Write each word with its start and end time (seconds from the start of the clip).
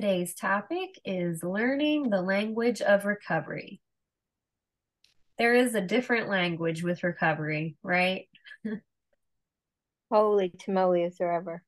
Today's 0.00 0.32
topic 0.32 0.90
is 1.04 1.42
learning 1.42 2.08
the 2.08 2.22
language 2.22 2.80
of 2.80 3.04
recovery. 3.04 3.80
There 5.38 5.54
is 5.54 5.74
a 5.74 5.80
different 5.80 6.28
language 6.28 6.84
with 6.84 7.02
recovery, 7.02 7.76
right? 7.82 8.28
Holy 10.12 10.52
tamale, 10.56 11.02
is 11.02 11.18
there 11.18 11.32
ever? 11.32 11.64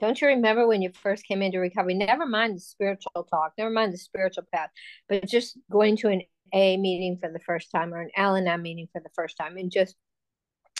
Don't 0.00 0.18
you 0.18 0.28
remember 0.28 0.66
when 0.66 0.80
you 0.80 0.92
first 0.94 1.26
came 1.26 1.42
into 1.42 1.58
recovery? 1.58 1.92
Never 1.92 2.24
mind 2.24 2.56
the 2.56 2.60
spiritual 2.60 3.24
talk, 3.28 3.52
never 3.58 3.68
mind 3.68 3.92
the 3.92 3.98
spiritual 3.98 4.44
path, 4.50 4.70
but 5.06 5.28
just 5.28 5.58
going 5.70 5.98
to 5.98 6.08
an 6.08 6.22
A 6.54 6.78
meeting 6.78 7.18
for 7.18 7.30
the 7.30 7.40
first 7.40 7.70
time 7.70 7.92
or 7.92 8.00
an 8.00 8.10
Al 8.16 8.34
Anon 8.34 8.62
meeting 8.62 8.88
for 8.90 9.02
the 9.02 9.12
first 9.14 9.36
time, 9.36 9.58
and 9.58 9.70
just 9.70 9.94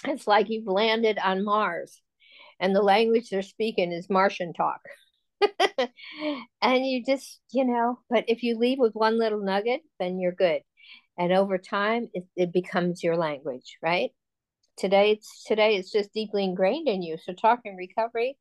it's 0.07 0.27
like 0.27 0.49
you've 0.49 0.67
landed 0.67 1.19
on 1.23 1.45
Mars, 1.45 2.01
and 2.59 2.75
the 2.75 2.81
language 2.81 3.29
they're 3.29 3.43
speaking 3.43 3.93
is 3.93 4.09
Martian 4.09 4.55
talk. 4.55 4.81
and 6.63 6.87
you 6.87 7.05
just, 7.05 7.41
you 7.51 7.65
know, 7.65 7.99
but 8.09 8.25
if 8.29 8.43
you 8.43 8.59
leave 8.59 8.79
with 8.79 8.95
one 8.95 9.19
little 9.19 9.43
nugget, 9.43 9.83
then 9.99 10.19
you're 10.19 10.33
good. 10.33 10.63
And 11.19 11.33
over 11.33 11.59
time, 11.59 12.09
it, 12.15 12.25
it 12.37 12.53
becomes 12.53 13.03
your 13.03 13.17
language, 13.17 13.77
right? 13.83 14.11
Today, 14.77 15.13
it's 15.13 15.45
today 15.45 15.77
it's 15.77 15.93
just 15.93 16.13
deeply 16.15 16.45
ingrained 16.45 16.89
in 16.89 17.03
you. 17.03 17.19
So 17.23 17.33
talking 17.35 17.77
recovery, 17.77 18.39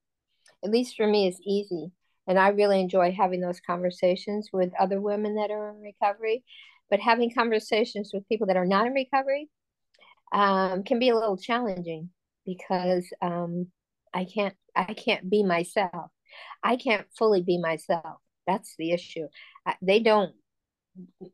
at 0.63 0.71
least 0.71 0.95
for 0.95 1.05
me, 1.05 1.27
is 1.27 1.41
easy. 1.45 1.91
And 2.27 2.39
I 2.39 2.49
really 2.49 2.79
enjoy 2.79 3.11
having 3.11 3.41
those 3.41 3.59
conversations 3.59 4.49
with 4.53 4.71
other 4.79 5.01
women 5.01 5.35
that 5.35 5.51
are 5.51 5.69
in 5.71 5.81
recovery. 5.81 6.43
But 6.89 6.99
having 6.99 7.33
conversations 7.33 8.11
with 8.13 8.27
people 8.27 8.47
that 8.47 8.57
are 8.57 8.65
not 8.65 8.85
in 8.85 8.93
recovery 8.93 9.49
um, 10.31 10.83
can 10.83 10.99
be 10.99 11.09
a 11.09 11.15
little 11.15 11.37
challenging 11.37 12.09
because 12.45 13.05
um, 13.21 13.67
I 14.13 14.25
can't 14.25 14.55
I 14.75 14.93
can't 14.93 15.29
be 15.29 15.43
myself. 15.43 16.11
I 16.63 16.75
can't 16.77 17.07
fully 17.17 17.41
be 17.41 17.57
myself. 17.57 18.17
That's 18.47 18.75
the 18.77 18.91
issue. 18.91 19.27
They 19.81 19.99
don't. 19.99 20.33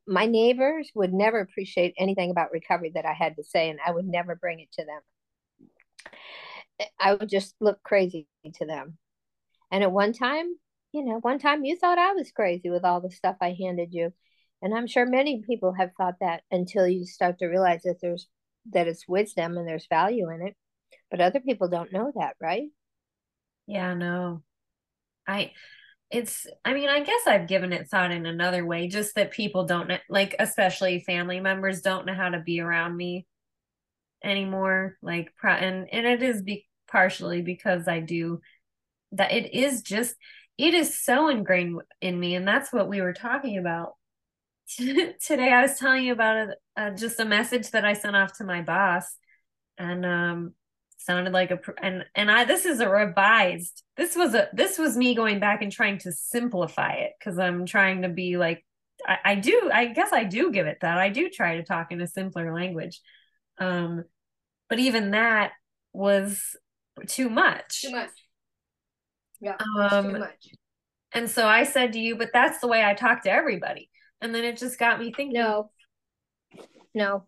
My 0.08 0.26
neighbors 0.26 0.92
would 0.94 1.14
never 1.14 1.40
appreciate 1.40 1.96
anything 1.98 2.30
about 2.30 2.52
recovery 2.52 2.92
that 2.94 3.06
I 3.06 3.14
had 3.14 3.36
to 3.38 3.44
say, 3.44 3.70
and 3.70 3.80
I 3.86 3.92
would 3.92 4.06
never 4.06 4.36
bring 4.36 4.60
it 4.60 4.72
to 4.74 4.86
them. 4.86 5.02
I 7.00 7.16
would 7.16 7.30
just 7.30 7.56
look 7.60 7.82
crazy 7.84 8.28
to 8.56 8.66
them. 8.66 8.98
And 9.72 9.84
at 9.84 9.92
one 9.92 10.14
time, 10.14 10.46
you 10.92 11.04
know, 11.04 11.20
one 11.22 11.40
time 11.40 11.66
you 11.66 11.76
thought 11.76 11.98
I 11.98 12.14
was 12.14 12.32
crazy 12.32 12.70
with 12.70 12.86
all 12.86 13.02
the 13.02 13.12
stuff 13.12 13.38
I 13.42 13.56
handed 13.60 13.94
you. 13.94 14.14
And 14.62 14.74
I'm 14.74 14.88
sure 14.88 15.06
many 15.06 15.44
people 15.46 15.74
have 15.74 15.92
thought 15.98 16.16
that 16.22 16.44
until 16.52 16.88
you 16.88 17.06
start 17.06 17.40
to 17.40 17.48
realize 17.48 17.84
that 17.84 18.00
there's 18.02 18.28
that 18.72 18.88
it's 18.88 19.08
wisdom 19.08 19.58
and 19.58 19.68
there's 19.68 19.88
value 19.88 20.30
in 20.30 20.42
it. 20.42 20.56
But 21.10 21.22
other 21.22 21.40
people 21.40 21.68
don't 21.68 21.94
know 21.94 22.12
that, 22.16 22.36
right? 22.42 22.70
Yeah, 23.66 23.94
no. 23.94 24.44
I 25.28 25.52
it's 26.10 26.48
I 26.64 26.74
mean, 26.74 26.90
I 26.90 27.02
guess 27.04 27.28
I've 27.28 27.48
given 27.48 27.74
it 27.74 27.90
thought 27.90 28.12
in 28.12 28.26
another 28.26 28.66
way, 28.66 28.88
just 28.88 29.16
that 29.16 29.32
people 29.32 29.66
don't 29.66 29.88
know, 29.90 29.98
like 30.10 30.36
especially 30.40 31.02
family 31.02 31.40
members 31.40 31.82
don't 31.82 32.06
know 32.06 32.14
how 32.14 32.30
to 32.30 32.40
be 32.40 32.62
around 32.62 32.96
me 32.96 33.28
anymore. 34.24 34.98
Like 35.02 35.32
and 35.44 35.88
and 35.92 36.08
it 36.08 36.24
is 36.24 36.42
be 36.42 36.66
partially 36.88 37.42
because 37.42 37.88
I 37.88 38.00
do 38.00 38.42
that 39.14 39.32
it 39.32 39.54
is 39.54 39.82
just 39.82 40.16
it 40.58 40.74
is 40.74 41.00
so 41.00 41.30
ingrained 41.30 41.82
in 42.02 42.20
me 42.20 42.36
and 42.36 42.48
that's 42.48 42.74
what 42.74 42.90
we 42.90 43.02
were 43.02 43.14
talking 43.14 43.58
about 43.58 43.94
today 44.78 45.52
i 45.54 45.62
was 45.62 45.78
telling 45.80 46.04
you 46.04 46.14
about 46.14 46.50
a, 46.76 46.92
just 46.92 47.20
a 47.20 47.26
message 47.26 47.72
that 47.72 47.86
i 47.86 47.94
sent 47.94 48.16
off 48.16 48.38
to 48.38 48.44
my 48.44 48.62
boss 48.62 49.06
and 49.78 50.06
um 50.06 50.54
sounded 50.98 51.32
like 51.32 51.52
a 51.52 51.60
and 51.82 52.04
and 52.16 52.30
i 52.30 52.44
this 52.44 52.66
is 52.66 52.80
a 52.80 52.90
revised 52.90 53.84
this 53.96 54.16
was 54.16 54.34
a 54.34 54.50
this 54.54 54.78
was 54.78 54.98
me 54.98 55.16
going 55.16 55.40
back 55.40 55.62
and 55.62 55.72
trying 55.72 55.98
to 56.00 56.12
simplify 56.12 56.94
it 56.94 57.14
because 57.18 57.38
i'm 57.40 57.66
trying 57.66 58.02
to 58.02 58.10
be 58.10 58.36
like 58.38 58.66
I, 59.06 59.18
I 59.24 59.36
do 59.36 59.70
i 59.74 59.86
guess 59.86 60.12
i 60.12 60.24
do 60.24 60.52
give 60.52 60.66
it 60.66 60.80
that 60.82 60.98
i 60.98 61.10
do 61.10 61.30
try 61.30 61.58
to 61.58 61.64
talk 61.64 61.92
in 61.92 62.02
a 62.02 62.08
simpler 62.08 62.54
language. 62.54 63.00
Um 63.60 64.04
but 64.70 64.80
even 64.80 65.12
that 65.12 65.52
was 65.94 66.42
too 67.08 67.30
much. 67.30 67.84
Too 67.84 67.92
much. 67.92 68.10
Yeah 69.40 69.56
um 69.80 70.14
too 70.14 70.20
much. 70.20 70.48
and 71.14 71.30
so 71.30 71.48
i 71.48 71.64
said 71.64 71.94
to 71.94 72.00
you 72.00 72.18
but 72.18 72.30
that's 72.34 72.60
the 72.60 72.68
way 72.68 72.84
i 72.84 72.94
talk 72.96 73.24
to 73.24 73.32
everybody. 73.32 73.90
And 74.20 74.34
then 74.34 74.44
it 74.44 74.58
just 74.58 74.80
got 74.80 75.00
me 75.00 75.14
thinking. 75.14 75.40
No. 75.40 75.70
No. 76.96 77.26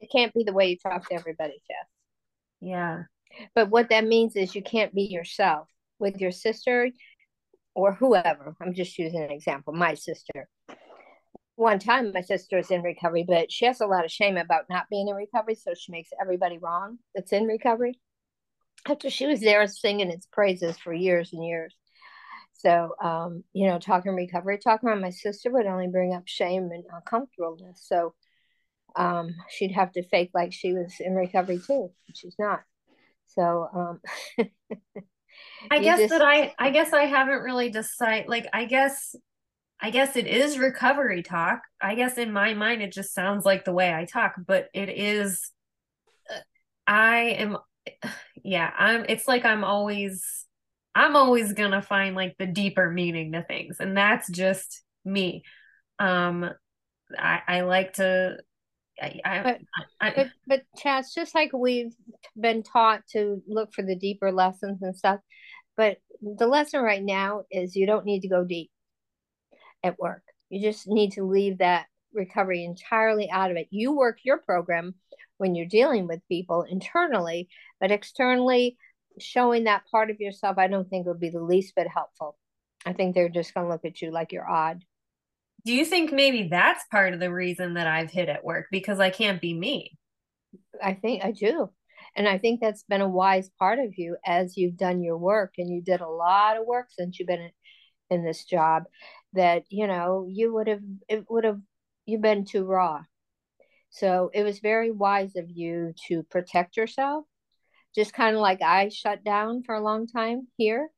It 0.00 0.10
can't 0.10 0.34
be 0.34 0.42
the 0.42 0.52
way 0.52 0.70
you 0.70 0.76
talk 0.76 1.08
to 1.08 1.14
everybody 1.14 1.62
jeff 1.68 1.86
yeah. 2.64 3.02
But 3.54 3.70
what 3.70 3.90
that 3.90 4.06
means 4.06 4.36
is 4.36 4.54
you 4.54 4.62
can't 4.62 4.94
be 4.94 5.02
yourself 5.02 5.68
with 5.98 6.20
your 6.20 6.30
sister 6.30 6.90
or 7.74 7.92
whoever. 7.92 8.56
I'm 8.60 8.74
just 8.74 8.98
using 8.98 9.22
an 9.22 9.30
example. 9.30 9.72
My 9.72 9.94
sister. 9.94 10.48
One 11.56 11.78
time, 11.78 12.12
my 12.12 12.20
sister 12.20 12.58
is 12.58 12.70
in 12.70 12.82
recovery, 12.82 13.24
but 13.26 13.52
she 13.52 13.66
has 13.66 13.80
a 13.80 13.86
lot 13.86 14.04
of 14.04 14.10
shame 14.10 14.36
about 14.36 14.64
not 14.68 14.86
being 14.90 15.08
in 15.08 15.14
recovery. 15.14 15.54
So 15.54 15.72
she 15.74 15.92
makes 15.92 16.10
everybody 16.20 16.58
wrong 16.58 16.98
that's 17.14 17.32
in 17.32 17.46
recovery. 17.46 18.00
After 18.88 19.08
she 19.08 19.26
was 19.26 19.40
there 19.40 19.66
singing 19.66 20.10
its 20.10 20.26
praises 20.26 20.76
for 20.78 20.92
years 20.92 21.32
and 21.32 21.44
years. 21.44 21.74
So, 22.54 22.94
um, 23.02 23.44
you 23.52 23.66
know, 23.66 23.78
talking 23.78 24.14
recovery, 24.14 24.58
talking 24.58 24.88
about 24.88 25.00
my 25.00 25.10
sister 25.10 25.50
would 25.50 25.66
only 25.66 25.88
bring 25.88 26.14
up 26.14 26.22
shame 26.26 26.70
and 26.72 26.84
uncomfortableness. 26.92 27.84
So, 27.86 28.14
um, 28.96 29.34
she'd 29.48 29.72
have 29.72 29.92
to 29.92 30.02
fake 30.02 30.30
like 30.34 30.52
she 30.52 30.72
was 30.72 30.94
in 31.00 31.14
recovery 31.14 31.60
too. 31.64 31.90
She's 32.14 32.36
not. 32.38 32.60
So 33.28 33.68
um, 33.74 34.00
I 35.70 35.78
guess 35.80 35.98
just, 35.98 36.10
that 36.10 36.22
I 36.22 36.54
I 36.58 36.70
guess 36.70 36.92
I 36.92 37.04
haven't 37.04 37.42
really 37.42 37.70
decided. 37.70 38.28
Like 38.28 38.46
I 38.52 38.64
guess 38.66 39.16
I 39.80 39.90
guess 39.90 40.16
it 40.16 40.26
is 40.26 40.58
recovery 40.58 41.22
talk. 41.22 41.60
I 41.80 41.94
guess 41.94 42.18
in 42.18 42.32
my 42.32 42.54
mind 42.54 42.82
it 42.82 42.92
just 42.92 43.14
sounds 43.14 43.44
like 43.44 43.64
the 43.64 43.72
way 43.72 43.92
I 43.92 44.04
talk, 44.04 44.34
but 44.46 44.68
it 44.72 44.88
is. 44.88 45.50
I 46.86 47.36
am, 47.38 47.58
yeah. 48.44 48.70
I'm. 48.78 49.04
It's 49.08 49.26
like 49.26 49.44
I'm 49.44 49.64
always. 49.64 50.46
I'm 50.94 51.16
always 51.16 51.52
gonna 51.54 51.82
find 51.82 52.14
like 52.14 52.36
the 52.38 52.46
deeper 52.46 52.88
meaning 52.88 53.32
to 53.32 53.42
things, 53.42 53.78
and 53.80 53.96
that's 53.96 54.30
just 54.30 54.82
me. 55.04 55.42
Um, 55.98 56.48
I 57.18 57.40
I 57.48 57.60
like 57.62 57.94
to 57.94 58.36
I, 59.00 59.20
I, 59.24 59.42
but, 59.42 59.60
I, 60.00 60.12
but 60.14 60.26
but 60.46 60.62
Chaz, 60.78 61.14
just 61.14 61.34
like 61.34 61.52
we've 61.52 61.94
been 62.38 62.62
taught 62.62 63.06
to 63.08 63.42
look 63.48 63.72
for 63.74 63.82
the 63.82 63.96
deeper 63.96 64.30
lessons 64.30 64.82
and 64.82 64.96
stuff, 64.96 65.20
but 65.76 65.98
the 66.22 66.46
lesson 66.46 66.80
right 66.82 67.02
now 67.02 67.42
is 67.50 67.76
you 67.76 67.86
don't 67.86 68.06
need 68.06 68.20
to 68.20 68.28
go 68.28 68.44
deep 68.44 68.70
at 69.82 69.98
work. 69.98 70.22
You 70.48 70.62
just 70.62 70.86
need 70.86 71.12
to 71.12 71.24
leave 71.24 71.58
that 71.58 71.86
recovery 72.12 72.64
entirely 72.64 73.28
out 73.30 73.50
of 73.50 73.56
it. 73.56 73.66
You 73.70 73.92
work 73.92 74.18
your 74.22 74.38
program 74.38 74.94
when 75.38 75.54
you're 75.54 75.66
dealing 75.66 76.06
with 76.06 76.26
people 76.28 76.62
internally, 76.62 77.48
but 77.80 77.90
externally, 77.90 78.76
showing 79.18 79.64
that 79.64 79.82
part 79.90 80.10
of 80.10 80.20
yourself, 80.20 80.58
I 80.58 80.68
don't 80.68 80.88
think 80.88 81.06
would 81.06 81.20
be 81.20 81.30
the 81.30 81.40
least 81.40 81.74
bit 81.74 81.88
helpful. 81.88 82.38
I 82.86 82.92
think 82.92 83.14
they're 83.14 83.28
just 83.28 83.54
going 83.54 83.66
to 83.66 83.72
look 83.72 83.84
at 83.84 84.00
you 84.00 84.12
like 84.12 84.32
you're 84.32 84.48
odd 84.48 84.84
do 85.64 85.72
you 85.72 85.84
think 85.84 86.12
maybe 86.12 86.48
that's 86.48 86.84
part 86.90 87.14
of 87.14 87.20
the 87.20 87.32
reason 87.32 87.74
that 87.74 87.86
I've 87.86 88.10
hit 88.10 88.28
at 88.28 88.44
work 88.44 88.66
because 88.70 89.00
I 89.00 89.10
can't 89.10 89.40
be 89.40 89.54
me? 89.54 89.96
I 90.82 90.94
think 90.94 91.24
I 91.24 91.32
do. 91.32 91.70
And 92.16 92.28
I 92.28 92.38
think 92.38 92.60
that's 92.60 92.84
been 92.84 93.00
a 93.00 93.08
wise 93.08 93.50
part 93.58 93.78
of 93.78 93.96
you 93.96 94.16
as 94.24 94.56
you've 94.56 94.76
done 94.76 95.02
your 95.02 95.16
work 95.16 95.54
and 95.58 95.68
you 95.68 95.80
did 95.80 96.00
a 96.00 96.08
lot 96.08 96.56
of 96.58 96.66
work 96.66 96.88
since 96.90 97.18
you've 97.18 97.28
been 97.28 97.50
in, 98.10 98.24
this 98.24 98.44
job 98.44 98.84
that, 99.32 99.64
you 99.70 99.88
know, 99.88 100.28
you 100.30 100.54
would 100.54 100.68
have, 100.68 100.82
it 101.08 101.24
would 101.28 101.42
have, 101.42 101.58
you've 102.06 102.22
been 102.22 102.44
too 102.44 102.64
raw. 102.64 103.02
So 103.90 104.30
it 104.32 104.44
was 104.44 104.60
very 104.60 104.92
wise 104.92 105.34
of 105.34 105.50
you 105.50 105.94
to 106.06 106.22
protect 106.22 106.76
yourself. 106.76 107.24
Just 107.92 108.12
kind 108.12 108.36
of 108.36 108.42
like 108.42 108.62
I 108.62 108.88
shut 108.90 109.24
down 109.24 109.64
for 109.64 109.74
a 109.74 109.82
long 109.82 110.06
time 110.06 110.46
here. 110.56 110.90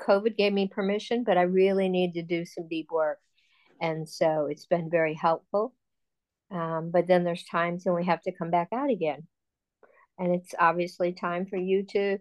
COVID 0.00 0.36
gave 0.36 0.52
me 0.52 0.66
permission, 0.66 1.22
but 1.22 1.38
I 1.38 1.42
really 1.42 1.88
need 1.88 2.14
to 2.14 2.22
do 2.22 2.44
some 2.44 2.66
deep 2.66 2.88
work 2.90 3.20
and 3.80 4.08
so 4.08 4.46
it's 4.50 4.66
been 4.66 4.90
very 4.90 5.14
helpful. 5.14 5.74
Um, 6.50 6.90
but 6.92 7.06
then 7.06 7.24
there's 7.24 7.44
times 7.44 7.84
when 7.84 7.96
we 7.96 8.04
have 8.06 8.22
to 8.22 8.32
come 8.32 8.50
back 8.50 8.68
out 8.72 8.90
again. 8.90 9.26
And 10.18 10.34
it's 10.34 10.54
obviously 10.58 11.12
time 11.12 11.46
for 11.46 11.56
you 11.56 11.84
to 11.90 12.18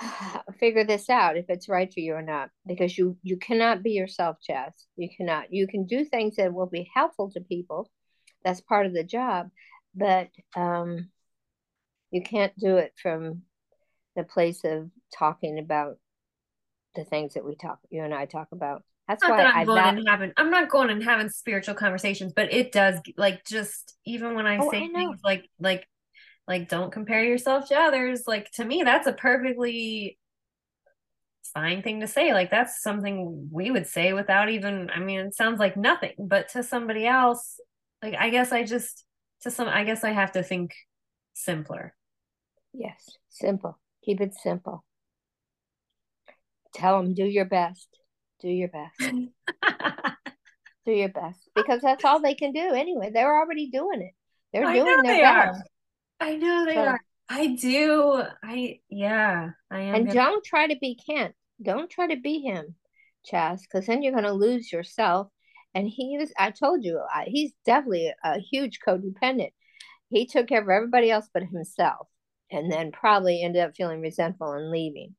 figure 0.58 0.84
this 0.84 1.08
out 1.10 1.36
if 1.36 1.46
it's 1.48 1.68
right 1.68 1.92
for 1.92 2.00
you 2.00 2.14
or 2.14 2.22
not 2.22 2.50
because 2.66 2.96
you 2.96 3.16
you 3.22 3.36
cannot 3.36 3.82
be 3.82 3.92
yourself 3.92 4.36
Chess. 4.40 4.86
you 4.96 5.08
cannot. 5.16 5.52
You 5.52 5.66
can 5.66 5.86
do 5.86 6.04
things 6.04 6.36
that 6.36 6.52
will 6.52 6.66
be 6.66 6.90
helpful 6.94 7.30
to 7.32 7.40
people. 7.40 7.90
That's 8.44 8.60
part 8.60 8.86
of 8.86 8.94
the 8.94 9.04
job. 9.04 9.50
But 9.94 10.28
um 10.56 11.10
you 12.10 12.22
can't 12.22 12.56
do 12.58 12.76
it 12.76 12.92
from 13.00 13.42
the 14.16 14.24
place 14.24 14.62
of 14.64 14.90
talking 15.16 15.58
about 15.58 15.96
the 16.94 17.04
things 17.04 17.34
that 17.34 17.44
we 17.44 17.56
talk 17.56 17.80
you 17.90 18.02
and 18.02 18.14
I 18.14 18.26
talk 18.26 18.48
about 18.52 18.84
that's 19.08 19.26
not 19.26 19.36
why 19.36 19.38
that 19.38 19.46
I'm 19.46 19.54
I 19.54 19.64
going 19.64 19.86
that, 19.86 19.98
and 19.98 20.08
having 20.08 20.32
I'm 20.36 20.50
not 20.50 20.68
going 20.70 20.90
and 20.90 21.02
having 21.02 21.28
spiritual 21.30 21.74
conversations, 21.74 22.32
but 22.34 22.52
it 22.52 22.72
does 22.72 23.00
like 23.16 23.44
just 23.46 23.96
even 24.06 24.34
when 24.34 24.46
I 24.46 24.60
Oh, 24.60 24.70
say 24.70 24.88
I 24.88 24.88
things 24.94 25.20
like 25.24 25.48
like 25.58 25.86
like 26.48 26.68
don't 26.68 26.92
compare 26.92 27.24
yourself 27.24 27.68
to 27.68 27.76
others, 27.78 28.24
like 28.26 28.50
to 28.52 28.64
me 28.64 28.82
that's 28.84 29.06
a 29.08 29.12
perfectly 29.14 30.18
fine 31.52 31.82
thing 31.82 32.00
to 32.00 32.06
say. 32.06 32.32
Like 32.32 32.50
that's 32.50 32.82
something 32.82 33.48
we 33.52 33.70
would 33.70 33.86
say 33.86 34.12
without 34.12 34.48
even 34.48 34.90
I 34.90 34.98
mean 35.00 35.20
it 35.20 35.34
sounds 35.36 35.58
like 35.60 35.76
nothing, 35.76 36.14
but 36.18 36.48
to 36.50 36.62
somebody 36.62 37.06
else, 37.06 37.60
like 38.02 38.14
I 38.14 38.30
guess 38.30 38.52
I 38.52 38.64
just 38.64 39.04
to 39.42 39.50
some 39.50 39.68
I 39.68 39.84
guess 39.84 40.04
I 40.04 40.10
have 40.10 40.32
to 40.32 40.42
think 40.42 40.74
simpler. 41.34 41.94
yes 42.74 43.16
simple 43.30 43.78
keep 44.02 44.20
it 44.20 44.34
simple 44.34 44.84
tell 46.74 47.00
them 47.02 47.14
do 47.14 47.24
your 47.24 47.46
best 47.46 47.88
do 48.44 48.50
your 48.50 48.68
best. 48.68 49.00
Do 50.86 50.92
your 50.92 51.08
best 51.08 51.48
because 51.54 51.80
that's 51.80 52.04
all 52.04 52.20
they 52.20 52.34
can 52.34 52.52
do 52.52 52.60
anyway. 52.74 53.10
They're 53.10 53.34
already 53.38 53.70
doing 53.70 54.02
it. 54.02 54.12
They're 54.52 54.66
I 54.66 54.74
doing 54.74 55.02
their 55.02 55.16
they 55.16 55.22
are. 55.24 55.46
best. 55.52 55.62
I 56.20 56.36
know 56.36 56.66
they 56.66 56.74
So- 56.74 56.84
are. 56.84 57.00
I 57.30 57.46
do. 57.58 58.22
I 58.44 58.80
yeah, 58.90 59.48
I 59.70 59.80
am 59.80 59.94
and 59.94 60.06
gonna- 60.08 60.14
don't 60.14 60.44
try 60.44 60.66
to 60.66 60.76
be 60.78 60.94
Kent. 61.06 61.34
Don't 61.62 61.88
try 61.88 62.08
to 62.08 62.20
be 62.20 62.40
him 62.40 62.74
Chas 63.24 63.62
because 63.62 63.86
then 63.86 64.02
you're 64.02 64.12
going 64.12 64.24
to 64.24 64.32
lose 64.34 64.70
yourself. 64.70 65.28
And 65.74 65.88
he 65.88 66.18
was 66.18 66.30
I 66.38 66.50
told 66.50 66.84
you 66.84 67.00
I, 67.10 67.24
he's 67.28 67.52
definitely 67.64 68.12
a 68.22 68.38
huge 68.38 68.78
codependent. 68.86 69.52
He 70.10 70.26
took 70.26 70.48
care 70.48 70.60
of 70.60 70.68
everybody 70.68 71.10
else 71.10 71.30
but 71.32 71.44
himself 71.44 72.08
and 72.50 72.70
then 72.70 72.92
probably 72.92 73.42
ended 73.42 73.62
up 73.62 73.74
feeling 73.74 74.02
resentful 74.02 74.52
and 74.52 74.70
leaving 74.70 75.14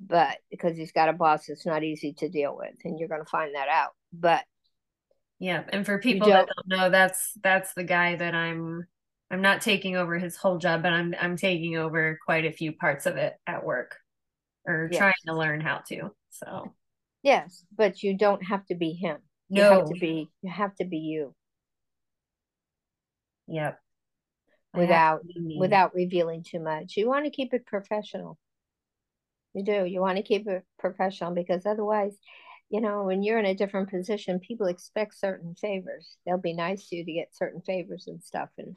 but 0.00 0.38
because 0.50 0.76
he's 0.76 0.92
got 0.92 1.08
a 1.08 1.12
boss 1.12 1.46
that's 1.46 1.66
not 1.66 1.84
easy 1.84 2.12
to 2.12 2.28
deal 2.28 2.56
with 2.56 2.74
and 2.84 2.98
you're 2.98 3.08
going 3.08 3.22
to 3.24 3.30
find 3.30 3.54
that 3.54 3.68
out 3.68 3.92
but 4.12 4.44
Yeah, 5.38 5.64
and 5.72 5.86
for 5.86 5.98
people 5.98 6.30
that 6.32 6.46
don't- 6.46 6.48
don't 6.48 6.68
know, 6.68 6.90
that's 6.90 7.32
that's 7.42 7.72
the 7.74 7.84
guy 7.84 8.16
that 8.16 8.34
I'm 8.34 8.86
I'm 9.30 9.42
not 9.42 9.60
taking 9.60 9.96
over 9.96 10.18
his 10.18 10.36
whole 10.36 10.58
job, 10.58 10.82
but 10.82 10.92
I'm 10.92 11.14
I'm 11.20 11.36
taking 11.36 11.76
over 11.76 12.18
quite 12.24 12.44
a 12.44 12.52
few 12.52 12.72
parts 12.72 13.06
of 13.06 13.16
it 13.16 13.36
at 13.46 13.64
work 13.64 13.96
or 14.66 14.88
Yes. 14.90 14.98
trying 14.98 15.14
to 15.26 15.34
learn 15.36 15.60
how 15.60 15.78
to. 15.88 16.14
So 16.30 16.74
yes 17.22 17.64
but 17.76 18.02
you 18.02 18.16
don't 18.16 18.42
have 18.44 18.64
to 18.66 18.74
be 18.74 18.92
him 18.92 19.18
you 19.48 19.62
no, 19.62 19.70
have 19.70 19.86
to 19.86 19.94
be 19.94 20.28
you 20.42 20.50
have 20.50 20.74
to 20.76 20.84
be 20.84 20.98
you 20.98 21.34
yep. 23.46 23.80
I 24.74 24.78
have 24.78 24.78
to 24.78 24.80
without 24.80 25.22
without 25.54 25.94
revealing 25.94 26.42
too 26.42 26.60
much 26.60 26.96
you 26.96 27.08
want 27.08 27.24
to 27.24 27.30
keep 27.30 27.52
it 27.54 27.66
professional 27.66 28.38
you 29.54 29.64
do 29.64 29.84
you 29.84 30.00
want 30.00 30.16
to 30.16 30.22
keep 30.22 30.46
it 30.48 30.64
professional 30.78 31.32
because 31.32 31.66
otherwise 31.66 32.16
you 32.70 32.80
know 32.80 33.04
when 33.04 33.22
you're 33.22 33.38
in 33.38 33.46
a 33.46 33.54
different 33.54 33.90
position 33.90 34.40
people 34.40 34.66
expect 34.66 35.18
certain 35.18 35.54
favors 35.54 36.16
they'll 36.26 36.38
be 36.38 36.54
nice 36.54 36.88
to 36.88 36.96
you 36.96 37.04
to 37.04 37.12
get 37.12 37.34
certain 37.34 37.60
favors 37.62 38.04
and 38.08 38.22
stuff 38.22 38.48
and 38.58 38.76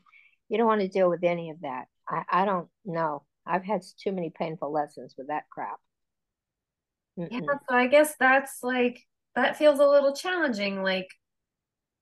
you 0.49 0.57
don't 0.57 0.67
want 0.67 0.81
to 0.81 0.87
deal 0.87 1.09
with 1.09 1.23
any 1.23 1.49
of 1.49 1.61
that 1.61 1.85
i, 2.09 2.23
I 2.31 2.45
don't 2.45 2.67
know 2.85 3.23
i've 3.45 3.63
had 3.65 3.81
too 4.01 4.11
many 4.11 4.29
painful 4.29 4.71
lessons 4.71 5.15
with 5.17 5.27
that 5.27 5.43
crap 5.49 5.79
Yeah, 7.29 7.39
Mm-mm. 7.39 7.59
so 7.69 7.75
I 7.75 7.87
guess 7.87 8.15
that's 8.19 8.59
like 8.63 9.01
that 9.35 9.57
feels 9.57 9.79
a 9.79 9.85
little 9.87 10.13
challenging 10.15 10.83
like 10.83 11.07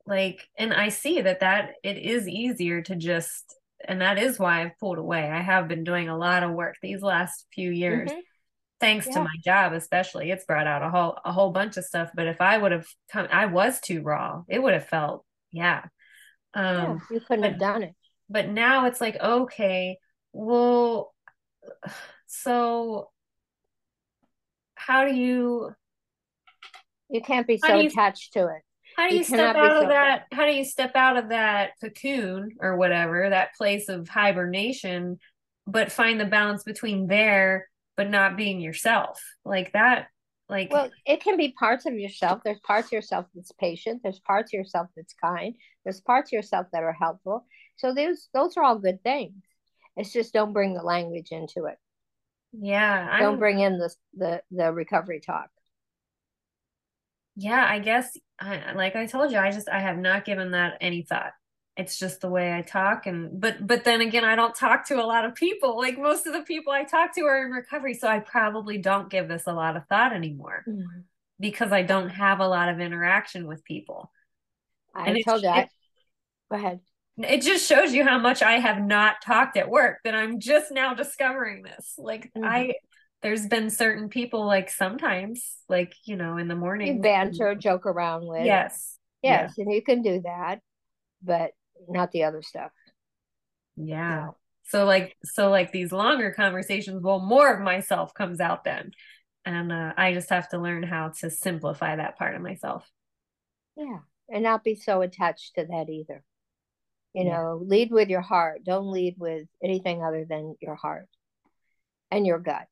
like 0.05 0.47
and 0.57 0.73
I 0.73 0.89
see 0.89 1.21
that 1.21 1.41
that 1.41 1.71
it 1.83 1.97
is 1.97 2.27
easier 2.27 2.81
to 2.83 2.95
just 2.95 3.55
and 3.87 4.01
that 4.01 4.17
is 4.17 4.39
why 4.39 4.63
I've 4.63 4.77
pulled 4.79 4.97
away. 4.97 5.29
I 5.29 5.41
have 5.41 5.67
been 5.67 5.83
doing 5.83 6.09
a 6.09 6.17
lot 6.17 6.43
of 6.43 6.51
work 6.51 6.75
these 6.81 7.01
last 7.01 7.45
few 7.53 7.71
years. 7.71 8.11
Mhm. 8.11 8.21
Thanks 8.79 9.07
to 9.07 9.19
my 9.19 9.35
job 9.43 9.73
especially. 9.73 10.31
It's 10.31 10.45
brought 10.45 10.67
out 10.67 10.81
a 10.83 10.89
whole 10.89 11.17
a 11.25 11.31
whole 11.31 11.51
bunch 11.51 11.77
of 11.77 11.83
stuff, 11.85 12.11
but 12.15 12.27
if 12.27 12.39
I 12.41 12.57
would 12.57 12.71
have 12.71 12.87
come 13.11 13.27
I 13.31 13.45
was 13.47 13.79
too 13.79 14.01
raw. 14.01 14.43
It 14.47 14.61
would 14.61 14.73
have 14.73 14.87
felt 14.87 15.25
yeah. 15.51 15.85
yeah 16.55 16.87
Um 16.89 17.01
you 17.11 17.19
couldn't 17.19 17.41
but- 17.41 17.51
have 17.51 17.59
done 17.59 17.83
it 17.83 17.95
but 18.29 18.47
now 18.47 18.85
it's 18.85 19.01
like 19.01 19.19
okay, 19.21 19.97
well 20.33 21.13
so 22.27 23.09
how 24.75 25.05
do 25.05 25.13
you 25.15 25.73
you 27.09 27.21
can't 27.21 27.47
be 27.47 27.57
so 27.57 27.75
you- 27.75 27.89
attached 27.89 28.33
to 28.33 28.45
it 28.47 28.61
How 28.95 29.07
do 29.07 29.13
You 29.15 29.19
you, 29.19 29.23
step 29.25 29.55
out 29.55 29.71
of 29.71 29.83
so- 29.83 29.87
that? 29.89 30.25
How 30.31 30.45
do 30.45 30.51
you 30.51 30.63
step 30.63 30.95
out 30.95 31.17
of 31.17 31.29
that 31.29 31.71
cocoon 31.81 32.55
or 32.59 32.75
whatever, 32.77 33.29
that 33.29 33.55
place 33.55 33.89
of 33.89 34.07
hibernation, 34.09 35.19
but 35.67 35.91
find 35.91 36.19
the 36.19 36.25
balance 36.25 36.63
between 36.63 37.07
there 37.07 37.68
but 37.99 38.09
not 38.11 38.37
being 38.37 38.61
yourself? 38.61 39.21
Like 39.45 39.73
that, 39.73 40.09
like 40.49 40.71
Well, 40.71 40.89
it 41.05 41.21
can 41.21 41.37
be 41.37 41.51
parts 41.51 41.85
of 41.85 41.93
yourself. 41.95 42.41
There's 42.43 42.59
parts 42.61 42.87
of 42.89 42.91
yourself 42.93 43.25
that's 43.33 43.51
patient. 43.53 44.01
There's 44.03 44.19
parts 44.19 44.53
of 44.53 44.57
yourself 44.57 44.87
that's 44.95 45.13
kind. 45.13 45.55
There's 45.83 46.01
parts 46.01 46.29
of 46.29 46.33
yourself 46.33 46.67
that 46.71 46.83
are 46.83 46.93
helpful. 46.93 47.45
So 47.77 47.93
those 47.93 48.29
those 48.33 48.57
are 48.57 48.63
all 48.63 48.79
good 48.79 49.01
things. 49.03 49.43
It's 49.95 50.13
just 50.13 50.33
don't 50.33 50.53
bring 50.53 50.73
the 50.73 50.83
language 50.83 51.31
into 51.31 51.65
it. 51.65 51.77
yeah, 52.51 53.07
Don't 53.19 53.37
I'm, 53.37 53.39
bring 53.39 53.59
in 53.59 53.77
the 53.77 53.93
the 54.15 54.41
the 54.49 54.73
recovery 54.73 55.19
talk. 55.19 55.51
yeah, 57.35 57.65
I 57.67 57.79
guess 57.79 58.17
I 58.39 58.73
like 58.73 58.95
I 58.95 59.05
told 59.05 59.31
you, 59.31 59.37
I 59.37 59.51
just 59.51 59.69
I 59.69 59.79
have 59.79 59.97
not 59.97 60.25
given 60.25 60.51
that 60.51 60.77
any 60.81 61.03
thought. 61.03 61.31
It's 61.79 61.97
just 61.97 62.19
the 62.19 62.29
way 62.29 62.53
I 62.53 62.61
talk 62.61 63.07
and 63.07 63.39
but 63.39 63.65
but 63.65 63.85
then 63.85 64.01
again, 64.01 64.25
I 64.25 64.35
don't 64.35 64.53
talk 64.53 64.85
to 64.87 65.01
a 65.01 65.07
lot 65.07 65.23
of 65.23 65.33
people. 65.33 65.77
Like 65.77 65.97
most 65.97 66.27
of 66.27 66.33
the 66.33 66.41
people 66.41 66.73
I 66.73 66.83
talk 66.83 67.15
to 67.15 67.21
are 67.21 67.45
in 67.45 67.51
recovery, 67.51 67.93
so 67.93 68.07
I 68.07 68.19
probably 68.19 68.77
don't 68.77 69.09
give 69.09 69.29
this 69.29 69.47
a 69.47 69.53
lot 69.53 69.77
of 69.77 69.87
thought 69.87 70.11
anymore 70.11 70.65
because 71.39 71.71
I 71.71 71.83
don't 71.83 72.09
have 72.09 72.41
a 72.41 72.47
lot 72.47 72.67
of 72.67 72.81
interaction 72.81 73.47
with 73.47 73.63
people. 73.63 74.11
I 74.93 75.07
And 75.07 75.23
told 75.25 75.41
you. 75.41 75.49
It- 75.49 75.69
go 76.51 76.57
ahead. 76.57 76.81
It 77.17 77.41
just 77.41 77.65
shows 77.65 77.93
you 77.93 78.03
how 78.03 78.17
much 78.17 78.41
I 78.41 78.59
have 78.59 78.81
not 78.81 79.21
talked 79.21 79.55
at 79.55 79.69
work 79.69 79.99
that 80.03 80.15
I'm 80.15 80.39
just 80.39 80.71
now 80.71 80.93
discovering 80.93 81.63
this. 81.63 81.95
Like 81.97 82.31
Mhm. 82.35 82.45
I 82.45 82.73
there's 83.21 83.47
been 83.47 83.69
certain 83.69 84.09
people 84.09 84.45
like 84.45 84.69
sometimes 84.69 85.63
like, 85.67 85.93
you 86.05 86.15
know, 86.15 86.37
in 86.37 86.47
the 86.47 86.55
morning. 86.55 86.95
You 86.95 87.01
banter, 87.01 87.55
joke 87.55 87.85
around 87.85 88.25
with. 88.27 88.45
Yes. 88.45 88.97
Yes, 89.21 89.57
and 89.57 89.71
you 89.71 89.81
can 89.81 90.01
do 90.01 90.21
that, 90.21 90.61
but 91.21 91.51
not 91.87 92.11
the 92.11 92.23
other 92.23 92.41
stuff. 92.41 92.71
Yeah. 93.75 94.25
No. 94.25 94.37
So 94.65 94.85
like 94.85 95.15
so 95.23 95.49
like 95.49 95.71
these 95.71 95.91
longer 95.91 96.31
conversations, 96.31 97.01
well 97.01 97.19
more 97.19 97.51
of 97.53 97.61
myself 97.61 98.13
comes 98.13 98.39
out 98.39 98.63
then. 98.63 98.91
And 99.45 99.71
uh, 99.71 99.93
I 99.97 100.13
just 100.13 100.29
have 100.29 100.49
to 100.49 100.59
learn 100.59 100.83
how 100.83 101.09
to 101.21 101.29
simplify 101.29 101.95
that 101.95 102.17
part 102.17 102.35
of 102.35 102.41
myself. 102.41 102.87
Yeah, 103.75 103.99
and 104.27 104.43
not 104.43 104.63
be 104.63 104.75
so 104.75 105.01
attached 105.01 105.55
to 105.55 105.65
that 105.65 105.89
either. 105.89 106.23
You 107.13 107.23
Yeah. 107.25 107.37
know, 107.37 107.61
lead 107.65 107.91
with 107.91 108.09
your 108.09 108.21
heart. 108.21 108.63
Don't 108.63 108.91
lead 108.91 109.15
with 109.17 109.47
anything 109.63 110.03
other 110.03 110.25
than 110.25 110.55
your 110.61 110.75
heart 110.75 111.07
and 112.11 112.27
your 112.27 112.39
gut. 112.39 112.67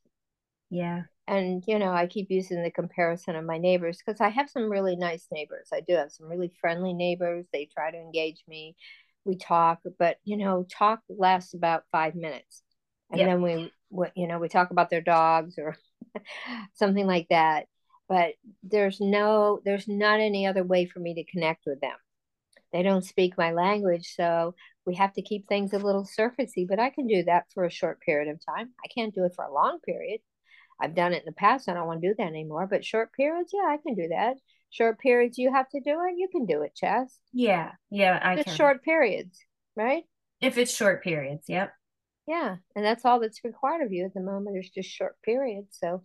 Yeah. 0.70 1.04
And, 1.28 1.64
you 1.68 1.78
know, 1.78 1.92
I 1.92 2.08
keep 2.08 2.28
using 2.32 2.64
the 2.64 2.72
comparison 2.72 3.36
of 3.36 3.44
my 3.46 3.58
neighbors 3.58 3.98
because 4.06 4.22
I 4.22 4.30
have 4.30 4.50
some 4.50 4.70
really 4.72 4.96
nice 4.96 5.28
neighbors. 5.32 5.70
I 5.74 5.82
do 5.82 5.94
have 5.96 6.12
some 6.12 6.28
really 6.30 6.52
friendly 6.62 6.94
neighbors. 6.94 7.46
They 7.52 7.66
try 7.66 7.92
to 7.92 7.98
engage 7.98 8.44
me. 8.48 8.76
We 9.26 9.36
talk, 9.38 9.80
but, 10.00 10.18
you 10.24 10.38
know, 10.38 10.66
talk 10.72 11.02
lasts 11.10 11.54
about 11.54 11.84
five 11.92 12.16
minutes. 12.16 12.64
And 13.12 13.26
Yep. 13.26 13.28
then 13.28 13.42
we, 13.42 13.74
we, 13.90 14.08
you 14.16 14.28
know, 14.28 14.40
we 14.40 14.48
talk 14.48 14.72
about 14.72 14.90
their 14.90 15.02
dogs 15.02 15.56
or 15.58 15.76
something 16.76 17.06
like 17.06 17.28
that. 17.30 17.68
But 18.08 18.36
there's 18.64 19.02
no, 19.02 19.62
there's 19.66 19.88
not 19.88 20.22
any 20.22 20.48
other 20.48 20.64
way 20.64 20.86
for 20.86 21.00
me 21.00 21.14
to 21.16 21.26
connect 21.26 21.66
with 21.66 21.82
them. 21.82 21.98
They 22.74 22.84
don't 22.84 23.06
speak 23.06 23.38
my 23.38 23.52
language. 23.52 24.14
So 24.16 24.56
we 24.86 24.96
have 24.96 25.14
to 25.14 25.22
keep 25.22 25.48
things 25.48 25.74
a 25.74 25.80
little 25.80 26.06
surfacey, 26.06 26.68
but 26.68 26.80
I 26.80 26.90
can 26.90 27.08
do 27.08 27.24
that 27.24 27.46
for 27.54 27.66
a 27.66 27.72
short 27.72 28.02
period 28.02 28.30
of 28.30 28.40
time. 28.46 28.72
I 28.84 28.88
can't 28.88 29.14
do 29.14 29.26
it 29.26 29.34
for 29.36 29.46
a 29.46 29.54
long 29.54 29.80
period. 29.82 30.22
I've 30.80 30.96
done 30.96 31.14
it 31.14 31.20
in 31.20 31.26
the 31.26 31.32
past. 31.32 31.70
I 31.70 31.74
don't 31.74 31.88
want 31.88 32.02
to 32.02 32.10
do 32.10 32.16
that 32.18 32.28
anymore. 32.28 32.68
But 32.68 32.86
short 32.86 33.14
periods, 33.14 33.52
yeah, 33.54 33.68
I 33.70 33.78
can 33.78 33.96
do 33.96 34.10
that. 34.10 34.38
Short 34.70 35.00
periods, 35.00 35.38
you 35.38 35.52
have 35.54 35.70
to 35.70 35.80
do 35.80 36.00
it. 36.06 36.16
You 36.18 36.28
can 36.32 36.46
do 36.46 36.62
it, 36.64 36.76
Chess. 36.76 37.20
Yeah. 37.34 37.72
Yeah, 37.90 38.20
I 38.22 38.36
Just 38.36 38.46
can. 38.48 38.56
short 38.56 38.84
periods, 38.84 39.40
right? 39.76 40.04
If 40.42 40.58
it's 40.58 40.76
short 40.76 41.04
periods, 41.04 41.46
yep. 41.48 41.74
Yeah, 42.28 42.58
and 42.76 42.86
that's 42.86 43.06
all 43.06 43.20
that's 43.20 43.44
required 43.44 43.82
of 43.86 43.92
you 43.92 44.06
at 44.06 44.14
the 44.14 44.20
moment. 44.22 44.54
There's 44.54 44.70
just 44.70 44.90
short 44.90 45.16
periods. 45.24 45.78
So, 45.80 46.04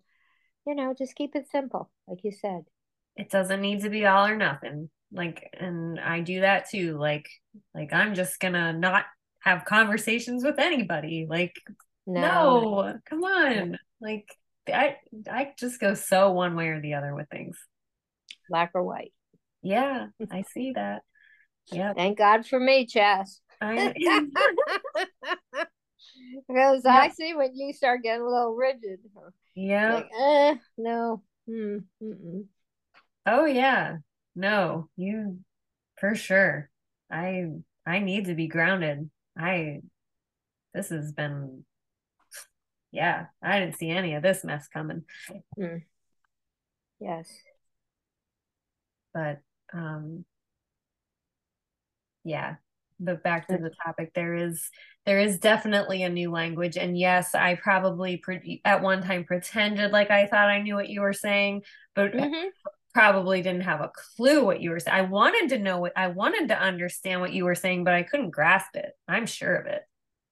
you 0.66 0.74
know, 0.74 0.94
just 0.96 1.14
keep 1.16 1.36
it 1.36 1.48
simple, 1.50 1.90
like 2.08 2.24
you 2.24 2.32
said. 2.32 2.64
it 3.16 3.30
doesn't 3.30 3.60
need 3.60 3.82
to 3.82 3.90
be 3.90 4.06
all 4.06 4.26
or 4.26 4.36
nothing 4.36 4.88
like 5.12 5.50
and 5.60 6.00
i 6.00 6.20
do 6.20 6.40
that 6.40 6.68
too 6.70 6.96
like 6.98 7.28
like 7.74 7.92
i'm 7.92 8.14
just 8.14 8.40
gonna 8.40 8.72
not 8.72 9.04
have 9.40 9.64
conversations 9.66 10.42
with 10.44 10.58
anybody 10.58 11.26
like 11.28 11.54
No, 12.06 12.82
no, 12.86 12.98
come 13.04 13.24
on 13.24 13.78
Like 14.00 14.26
I 14.68 14.96
I 15.30 15.52
just 15.58 15.80
go 15.80 15.94
so 15.94 16.32
one 16.32 16.54
way 16.54 16.68
or 16.68 16.80
the 16.80 16.94
other 16.94 17.14
with 17.14 17.28
things. 17.28 17.58
Black 18.48 18.72
or 18.74 18.82
white. 18.82 19.12
Yeah, 19.62 20.08
I 20.30 20.42
see 20.42 20.72
that. 20.74 21.02
Yeah. 21.70 21.94
Thank 21.94 22.18
God 22.18 22.46
for 22.46 22.58
me, 22.58 22.86
Chess. 22.86 23.40
I 23.60 23.94
because 26.48 26.84
I 26.84 27.08
see 27.10 27.34
when 27.34 27.54
you 27.54 27.72
start 27.72 28.02
getting 28.02 28.22
a 28.22 28.28
little 28.28 28.54
rigid. 28.54 29.00
Yeah. 29.54 29.94
Like, 29.94 30.08
eh, 30.18 30.56
no. 30.76 31.22
Hmm. 31.48 31.78
Oh 33.26 33.44
yeah. 33.44 33.98
No, 34.34 34.88
you 34.96 35.38
for 35.98 36.14
sure. 36.14 36.70
I 37.10 37.46
I 37.86 37.98
need 37.98 38.26
to 38.26 38.34
be 38.34 38.48
grounded. 38.48 39.10
I 39.36 39.80
this 40.74 40.88
has 40.88 41.12
been 41.12 41.64
yeah, 42.92 43.26
I 43.42 43.58
didn't 43.58 43.78
see 43.78 43.90
any 43.90 44.14
of 44.14 44.22
this 44.22 44.44
mess 44.44 44.68
coming. 44.68 45.04
Mm. 45.58 45.82
Yes. 47.00 47.28
But 49.12 49.40
um 49.74 50.24
yeah, 52.24 52.56
but 53.02 53.22
back 53.22 53.48
to 53.48 53.58
the 53.58 53.70
topic 53.84 54.12
there 54.14 54.34
is 54.34 54.70
there 55.04 55.18
is 55.18 55.38
definitely 55.38 56.02
a 56.02 56.08
new 56.08 56.30
language 56.30 56.76
and 56.76 56.96
yes 56.96 57.34
i 57.34 57.54
probably 57.54 58.16
pre- 58.16 58.62
at 58.64 58.82
one 58.82 59.02
time 59.02 59.24
pretended 59.24 59.90
like 59.90 60.10
i 60.10 60.26
thought 60.26 60.48
i 60.48 60.62
knew 60.62 60.74
what 60.74 60.88
you 60.88 61.00
were 61.00 61.12
saying 61.12 61.62
but 61.94 62.12
mm-hmm. 62.12 62.48
probably 62.94 63.42
didn't 63.42 63.62
have 63.62 63.80
a 63.80 63.90
clue 64.16 64.44
what 64.44 64.60
you 64.60 64.70
were 64.70 64.80
saying 64.80 64.96
i 64.96 65.02
wanted 65.02 65.48
to 65.48 65.58
know 65.58 65.78
what 65.80 65.92
i 65.96 66.06
wanted 66.06 66.48
to 66.48 66.60
understand 66.60 67.20
what 67.20 67.32
you 67.32 67.44
were 67.44 67.54
saying 67.54 67.84
but 67.84 67.94
i 67.94 68.02
couldn't 68.02 68.30
grasp 68.30 68.74
it 68.76 68.92
i'm 69.08 69.26
sure 69.26 69.54
of 69.54 69.66
it 69.66 69.82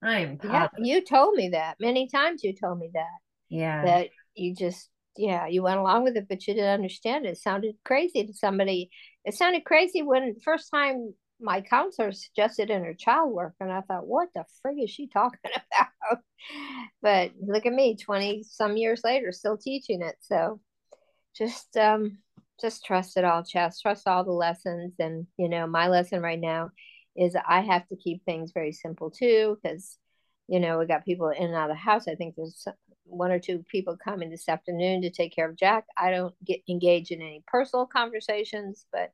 i'm 0.02 0.38
yeah 0.44 0.68
you 0.78 1.04
told 1.04 1.34
me 1.34 1.50
that. 1.50 1.76
Many 1.80 2.08
times 2.08 2.42
you 2.42 2.54
told 2.54 2.78
me 2.78 2.90
that. 2.94 3.18
Yeah. 3.48 3.84
That 3.84 4.08
you 4.34 4.54
just 4.54 4.88
yeah 5.16 5.46
you 5.46 5.62
went 5.62 5.78
along 5.78 6.04
with 6.04 6.16
it 6.16 6.28
but 6.28 6.46
you 6.46 6.54
didn't 6.54 6.70
understand 6.70 7.26
it. 7.26 7.30
it 7.30 7.38
sounded 7.38 7.74
crazy 7.84 8.26
to 8.26 8.32
somebody. 8.32 8.90
It 9.24 9.34
sounded 9.34 9.64
crazy 9.64 10.02
when 10.02 10.36
first 10.42 10.70
time 10.70 11.14
my 11.40 11.60
counselor 11.62 12.12
suggested 12.12 12.70
inner 12.70 12.92
child 12.92 13.32
work 13.32 13.54
and 13.60 13.72
i 13.72 13.80
thought 13.80 14.06
what 14.06 14.28
the 14.34 14.44
frig 14.60 14.84
is 14.84 14.90
she 14.90 15.06
talking 15.12 15.38
about? 15.44 16.18
But 17.02 17.32
look 17.40 17.66
at 17.66 17.72
me 17.72 17.96
20 17.96 18.44
some 18.44 18.76
years 18.76 19.02
later 19.04 19.32
still 19.32 19.56
teaching 19.56 20.02
it. 20.02 20.16
So 20.20 20.60
just 21.36 21.76
um 21.76 22.18
just 22.60 22.84
trust 22.84 23.16
it 23.16 23.24
all 23.24 23.42
chess 23.42 23.80
trust 23.80 24.06
all 24.06 24.24
the 24.24 24.30
lessons 24.30 24.92
and 24.98 25.26
you 25.38 25.48
know 25.48 25.66
my 25.66 25.88
lesson 25.88 26.20
right 26.20 26.40
now 26.40 26.70
is 27.20 27.36
i 27.46 27.60
have 27.60 27.86
to 27.86 27.96
keep 27.96 28.24
things 28.24 28.52
very 28.52 28.72
simple 28.72 29.10
too 29.10 29.56
because 29.62 29.98
you 30.48 30.58
know 30.58 30.78
we 30.78 30.86
got 30.86 31.04
people 31.04 31.28
in 31.28 31.44
and 31.44 31.54
out 31.54 31.70
of 31.70 31.76
the 31.76 31.80
house 31.80 32.08
i 32.08 32.14
think 32.14 32.34
there's 32.34 32.66
one 33.04 33.30
or 33.30 33.38
two 33.38 33.64
people 33.70 33.96
coming 34.02 34.30
this 34.30 34.48
afternoon 34.48 35.02
to 35.02 35.10
take 35.10 35.34
care 35.34 35.48
of 35.48 35.56
jack 35.56 35.84
i 35.96 36.10
don't 36.10 36.34
get 36.44 36.60
engaged 36.68 37.12
in 37.12 37.20
any 37.20 37.44
personal 37.46 37.86
conversations 37.86 38.86
but 38.92 39.12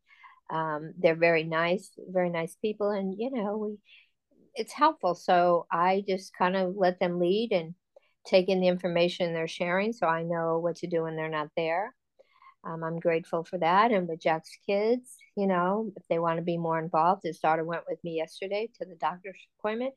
um, 0.50 0.92
they're 0.98 1.16
very 1.16 1.44
nice, 1.44 1.90
very 2.08 2.30
nice 2.30 2.56
people, 2.62 2.90
and 2.90 3.14
you 3.18 3.30
know, 3.30 3.56
we 3.56 3.78
it's 4.54 4.72
helpful. 4.72 5.14
So 5.14 5.66
I 5.70 6.04
just 6.08 6.32
kind 6.36 6.56
of 6.56 6.76
let 6.76 6.98
them 7.00 7.18
lead 7.18 7.52
and 7.52 7.74
take 8.26 8.48
in 8.48 8.60
the 8.60 8.68
information 8.68 9.32
they're 9.32 9.48
sharing, 9.48 9.92
so 9.92 10.06
I 10.06 10.22
know 10.22 10.58
what 10.58 10.76
to 10.76 10.86
do 10.86 11.02
when 11.02 11.16
they're 11.16 11.28
not 11.28 11.48
there. 11.56 11.94
Um, 12.66 12.82
I'm 12.82 12.98
grateful 12.98 13.44
for 13.44 13.58
that. 13.58 13.92
And 13.92 14.08
with 14.08 14.20
Jack's 14.20 14.50
kids, 14.66 15.16
you 15.36 15.46
know, 15.46 15.92
if 15.96 16.02
they 16.08 16.18
want 16.18 16.38
to 16.38 16.42
be 16.42 16.58
more 16.58 16.78
involved, 16.78 17.22
his 17.24 17.38
daughter 17.38 17.64
went 17.64 17.84
with 17.88 18.02
me 18.02 18.16
yesterday 18.16 18.68
to 18.78 18.84
the 18.84 18.96
doctor's 18.96 19.38
appointment. 19.58 19.94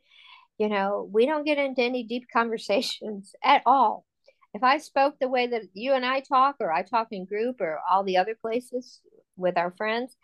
You 0.60 0.70
know, 0.70 1.10
we 1.12 1.26
don't 1.26 1.46
get 1.46 1.58
into 1.58 1.82
any 1.82 2.04
deep 2.04 2.26
conversations 2.34 3.34
at 3.44 3.64
all. 3.66 4.06
If 4.54 4.64
I 4.64 4.78
spoke 4.80 5.16
the 5.20 5.28
way 5.28 5.48
that 5.48 5.64
you 5.74 5.94
and 5.94 6.06
I 6.06 6.22
talk, 6.22 6.58
or 6.60 6.72
I 6.72 6.82
talk 6.84 7.08
in 7.12 7.26
group, 7.26 7.62
or 7.62 7.80
all 7.90 8.04
the 8.04 8.18
other 8.18 8.36
places 8.40 9.00
with 9.36 9.58
our 9.58 9.72
friends, 9.78 10.16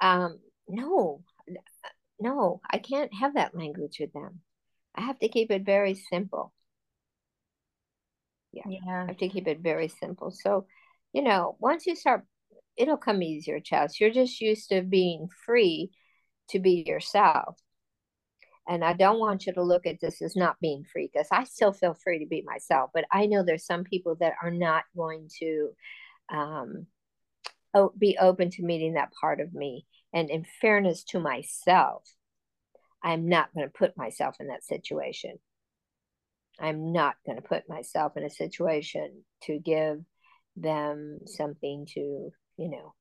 um, 0.00 0.38
no, 0.68 1.22
no, 2.20 2.60
I 2.68 2.78
can't 2.78 3.12
have 3.14 3.34
that 3.34 3.56
language 3.56 3.98
with 4.00 4.12
them. 4.12 4.40
I 4.96 5.02
have 5.02 5.18
to 5.20 5.28
keep 5.28 5.50
it 5.50 5.64
very 5.64 5.94
simple. 5.94 6.52
Yeah, 8.52 8.64
yeah. 8.68 9.02
I 9.04 9.06
have 9.06 9.18
to 9.18 9.28
keep 9.28 9.46
it 9.46 9.60
very 9.60 9.88
simple. 9.88 10.30
So, 10.30 10.66
you 11.16 11.22
know, 11.22 11.56
once 11.60 11.86
you 11.86 11.96
start, 11.96 12.26
it'll 12.76 12.98
come 12.98 13.22
easier, 13.22 13.58
Chas. 13.58 13.98
You're 13.98 14.10
just 14.10 14.38
used 14.38 14.68
to 14.68 14.82
being 14.82 15.28
free 15.46 15.90
to 16.50 16.58
be 16.58 16.84
yourself. 16.86 17.56
And 18.68 18.84
I 18.84 18.92
don't 18.92 19.18
want 19.18 19.46
you 19.46 19.54
to 19.54 19.62
look 19.62 19.86
at 19.86 19.98
this 19.98 20.20
as 20.20 20.36
not 20.36 20.60
being 20.60 20.84
free 20.84 21.08
because 21.10 21.28
I 21.32 21.44
still 21.44 21.72
feel 21.72 21.94
free 21.94 22.18
to 22.18 22.26
be 22.26 22.42
myself. 22.44 22.90
But 22.92 23.06
I 23.10 23.24
know 23.24 23.42
there's 23.42 23.64
some 23.64 23.82
people 23.82 24.16
that 24.20 24.34
are 24.42 24.50
not 24.50 24.84
going 24.94 25.30
to 25.38 25.70
um, 26.30 26.86
be 27.98 28.18
open 28.20 28.50
to 28.50 28.62
meeting 28.62 28.92
that 28.92 29.12
part 29.18 29.40
of 29.40 29.54
me. 29.54 29.86
And 30.12 30.28
in 30.28 30.44
fairness 30.60 31.02
to 31.04 31.18
myself, 31.18 32.04
I'm 33.02 33.26
not 33.26 33.54
going 33.54 33.66
to 33.66 33.72
put 33.72 33.96
myself 33.96 34.36
in 34.38 34.48
that 34.48 34.64
situation. 34.64 35.38
I'm 36.60 36.92
not 36.92 37.14
going 37.24 37.36
to 37.36 37.48
put 37.48 37.70
myself 37.70 38.18
in 38.18 38.22
a 38.22 38.28
situation 38.28 39.24
to 39.44 39.58
give 39.58 40.04
them 40.56 41.20
something 41.26 41.86
to, 41.94 42.30
you 42.56 42.70
know, 42.70 42.94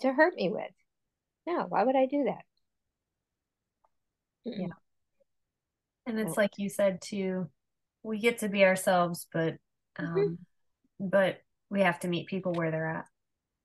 to 0.00 0.12
hurt 0.12 0.34
me 0.34 0.48
with. 0.50 0.70
No, 1.46 1.66
why 1.68 1.84
would 1.84 1.96
I 1.96 2.06
do 2.06 2.24
that? 2.24 2.44
Yeah. 4.44 4.74
And 6.06 6.20
it's 6.20 6.36
like 6.36 6.52
you 6.56 6.68
said 6.68 7.00
too, 7.02 7.50
we 8.02 8.20
get 8.20 8.38
to 8.38 8.48
be 8.48 8.64
ourselves, 8.64 9.26
but 9.32 9.54
mm-hmm. 9.98 10.04
um 10.04 10.16
mm-hmm. 10.16 11.08
but 11.08 11.38
we 11.68 11.80
have 11.80 11.98
to 12.00 12.08
meet 12.08 12.28
people 12.28 12.52
where 12.52 12.70
they're 12.70 12.88
at. 12.88 13.06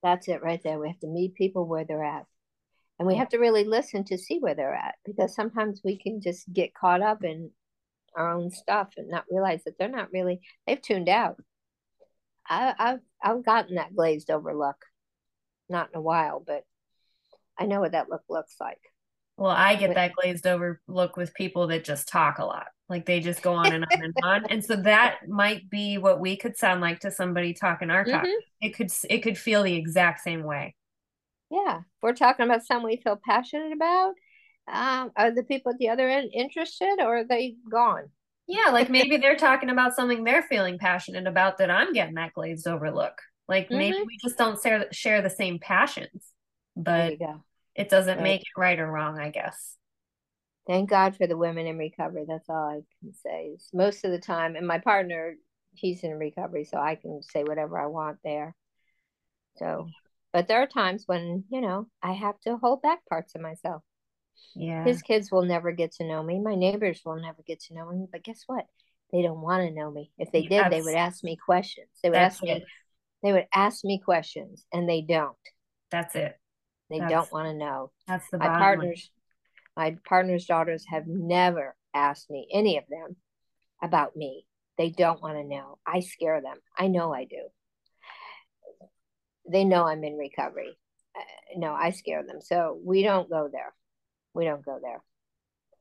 That's 0.02 0.28
it 0.28 0.42
right 0.42 0.62
there. 0.64 0.80
We 0.80 0.88
have 0.88 1.00
to 1.00 1.08
meet 1.08 1.36
people 1.36 1.68
where 1.68 1.86
they're 1.86 2.04
at. 2.04 2.26
And 2.98 3.08
we 3.08 3.16
have 3.16 3.30
to 3.30 3.40
really 3.40 3.64
listen 3.64 4.04
to 4.06 4.18
see 4.18 4.40
where 4.40 4.54
they're 4.56 4.76
at 4.76 4.96
because 5.06 5.34
sometimes 5.36 5.82
we 5.84 5.98
can 5.98 6.22
just 6.22 6.52
get 6.52 6.74
caught 6.74 7.02
up 7.02 7.24
in 7.24 7.52
our 8.16 8.32
own 8.32 8.52
stuff 8.52 8.90
and 8.98 9.10
not 9.10 9.26
realize 9.30 9.64
that 9.64 9.78
they're 9.80 9.90
not 9.90 10.12
really, 10.12 10.42
they've 10.68 10.82
tuned 10.82 11.10
out. 11.10 11.38
I, 12.50 12.74
I've, 12.78 13.00
I've 13.24 13.46
gotten 13.46 13.76
that 13.76 13.96
glazed 13.96 14.30
over 14.30 14.56
look. 14.56 14.86
Not 15.70 15.90
in 15.94 15.98
a 15.98 16.02
while, 16.02 16.44
but 16.46 16.64
I 17.58 17.66
know 17.66 17.80
what 17.80 17.94
that 17.94 18.10
look 18.10 18.24
looks 18.30 18.56
like. 18.60 18.82
Well, 19.38 19.52
I 19.52 19.76
get 19.76 19.96
that 19.96 20.14
glazed 20.14 20.46
over 20.46 20.82
look 20.88 21.18
with 21.18 21.34
people 21.34 21.68
that 21.68 21.84
just 21.84 22.08
talk 22.08 22.40
a 22.40 22.46
lot. 22.46 22.68
Like 22.90 23.06
they 23.06 23.22
just 23.22 23.42
go 23.42 23.54
on 23.54 23.72
and 23.72 23.86
on 23.86 24.04
and 24.04 24.14
on. 24.22 24.46
And 24.48 24.64
so 24.64 24.76
that 24.76 25.28
might 25.28 25.70
be 25.70 25.98
what 25.98 26.20
we 26.20 26.36
could 26.36 26.58
sound 26.58 26.82
like 26.82 27.00
to 27.00 27.12
somebody 27.12 27.54
talking 27.54 27.90
our 27.90 28.04
talk. 28.04 28.24
Mm-hmm. 28.24 28.68
It 28.68 28.76
could 28.76 28.92
it 29.10 29.20
could 29.20 29.38
feel 29.38 29.64
the 29.64 29.76
exact 29.76 30.20
same 30.20 30.44
way. 30.44 30.76
Yeah. 31.50 31.80
we're 32.02 32.14
talking 32.14 32.46
about 32.46 32.66
something 32.66 32.86
we 32.86 32.98
feel 32.98 33.20
passionate 33.24 33.74
about. 33.74 34.14
Um, 34.72 35.12
are 35.16 35.32
the 35.32 35.44
people 35.44 35.72
at 35.72 35.80
the 35.80 35.90
other 35.90 36.08
end 36.08 36.32
interested 36.34 36.98
or 37.00 37.20
are 37.20 37.24
they 37.24 37.56
gone? 37.70 38.10
Yeah, 38.52 38.72
like 38.72 38.90
maybe 38.90 39.18
they're 39.18 39.36
talking 39.36 39.70
about 39.70 39.96
something 39.96 40.24
they're 40.24 40.44
feeling 40.44 40.78
passionate 40.78 41.28
about 41.28 41.58
that 41.60 41.72
I'm 41.72 41.94
getting 41.94 42.16
that 42.16 42.34
glazed 42.34 42.68
over 42.68 42.92
look. 42.92 43.14
Like 43.48 43.66
mm-hmm. 43.66 43.78
maybe 43.78 43.98
we 44.02 44.18
just 44.22 44.38
don't 44.38 44.62
share 44.62 44.88
share 44.92 45.22
the 45.22 45.30
same 45.30 45.60
passions, 45.60 46.26
but 46.76 47.14
it 47.76 47.90
doesn't 47.90 48.18
right. 48.18 48.24
make 48.24 48.42
it 48.42 48.60
right 48.60 48.80
or 48.80 48.92
wrong, 48.92 49.20
I 49.20 49.30
guess 49.30 49.78
thank 50.68 50.90
God 50.90 51.16
for 51.16 51.28
the 51.28 51.38
women 51.38 51.68
in 51.68 51.78
recovery. 51.78 52.26
That's 52.28 52.50
all 52.50 52.70
I 52.70 52.82
can 53.02 53.14
say. 53.14 53.52
Is 53.56 53.70
most 53.74 54.06
of 54.06 54.12
the 54.12 54.20
time, 54.20 54.56
and 54.56 54.68
my 54.68 54.80
partner, 54.80 55.36
he's 55.74 56.04
in 56.04 56.14
recovery, 56.14 56.66
so 56.66 56.78
I 56.78 56.96
can 56.96 57.22
say 57.22 57.44
whatever 57.44 57.80
I 57.80 57.88
want 57.88 58.18
there. 58.24 58.56
So, 59.58 59.88
but 60.34 60.48
there 60.48 60.62
are 60.62 60.68
times 60.68 61.04
when 61.08 61.44
you 61.50 61.62
know 61.62 61.88
I 62.02 62.14
have 62.14 62.40
to 62.42 62.58
hold 62.58 62.82
back 62.82 63.00
parts 63.10 63.36
of 63.36 63.42
myself. 63.42 63.84
Yeah, 64.56 64.84
his 64.84 65.02
kids 65.02 65.32
will 65.32 65.44
never 65.44 65.72
get 65.72 65.94
to 65.94 66.08
know 66.08 66.22
me. 66.22 66.40
My 66.40 66.56
neighbors 66.56 67.02
will 67.06 67.20
never 67.22 67.42
get 67.46 67.62
to 67.62 67.74
know 67.74 67.90
me. 67.90 68.08
But 68.12 68.24
guess 68.24 68.44
what? 68.48 68.66
They 69.12 69.22
don't 69.22 69.42
want 69.42 69.68
to 69.68 69.74
know 69.74 69.92
me. 69.92 70.12
If 70.18 70.32
they 70.32 70.44
did, 70.44 70.72
they 70.72 70.82
would 70.82 70.96
ask 70.96 71.24
me 71.24 71.36
questions. 71.36 71.90
They 72.02 72.10
would 72.10 72.18
ask 72.18 72.42
me. 72.42 72.66
They 73.24 73.34
would 73.34 73.48
ask 73.54 73.84
me 73.84 74.00
questions, 74.04 74.66
and 74.74 74.90
they 74.90 75.02
don't. 75.02 75.36
That's 75.92 76.16
it. 76.16 76.40
They 76.90 77.00
that's, 77.00 77.12
don't 77.12 77.32
want 77.32 77.48
to 77.48 77.54
know. 77.54 77.92
That's 78.08 78.30
the 78.32 78.38
my 78.38 78.48
partners. 78.48 79.12
My 79.78 79.96
partner's 80.08 80.46
daughters 80.46 80.86
have 80.90 81.08
never 81.08 81.76
asked 81.94 82.30
me, 82.30 82.48
any 82.52 82.78
of 82.78 82.84
them, 82.90 83.16
about 83.82 84.16
me. 84.16 84.46
They 84.78 84.90
don't 84.90 85.22
want 85.22 85.38
to 85.38 85.44
know. 85.44 85.78
I 85.86 86.00
scare 86.02 86.42
them. 86.42 86.58
I 86.78 86.88
know 86.88 87.14
I 87.14 87.26
do. 87.26 87.48
They 89.50 89.64
know 89.64 89.86
I'm 89.86 90.04
in 90.04 90.18
recovery. 90.18 90.78
Uh, 91.16 91.58
no, 91.58 91.74
I 91.74 91.92
scare 91.92 92.24
them. 92.26 92.42
So 92.42 92.80
we 92.84 93.04
don't 93.04 93.30
go 93.30 93.50
there. 93.52 93.74
We 94.34 94.46
don't 94.46 94.66
go 94.66 94.80
there. 94.82 95.04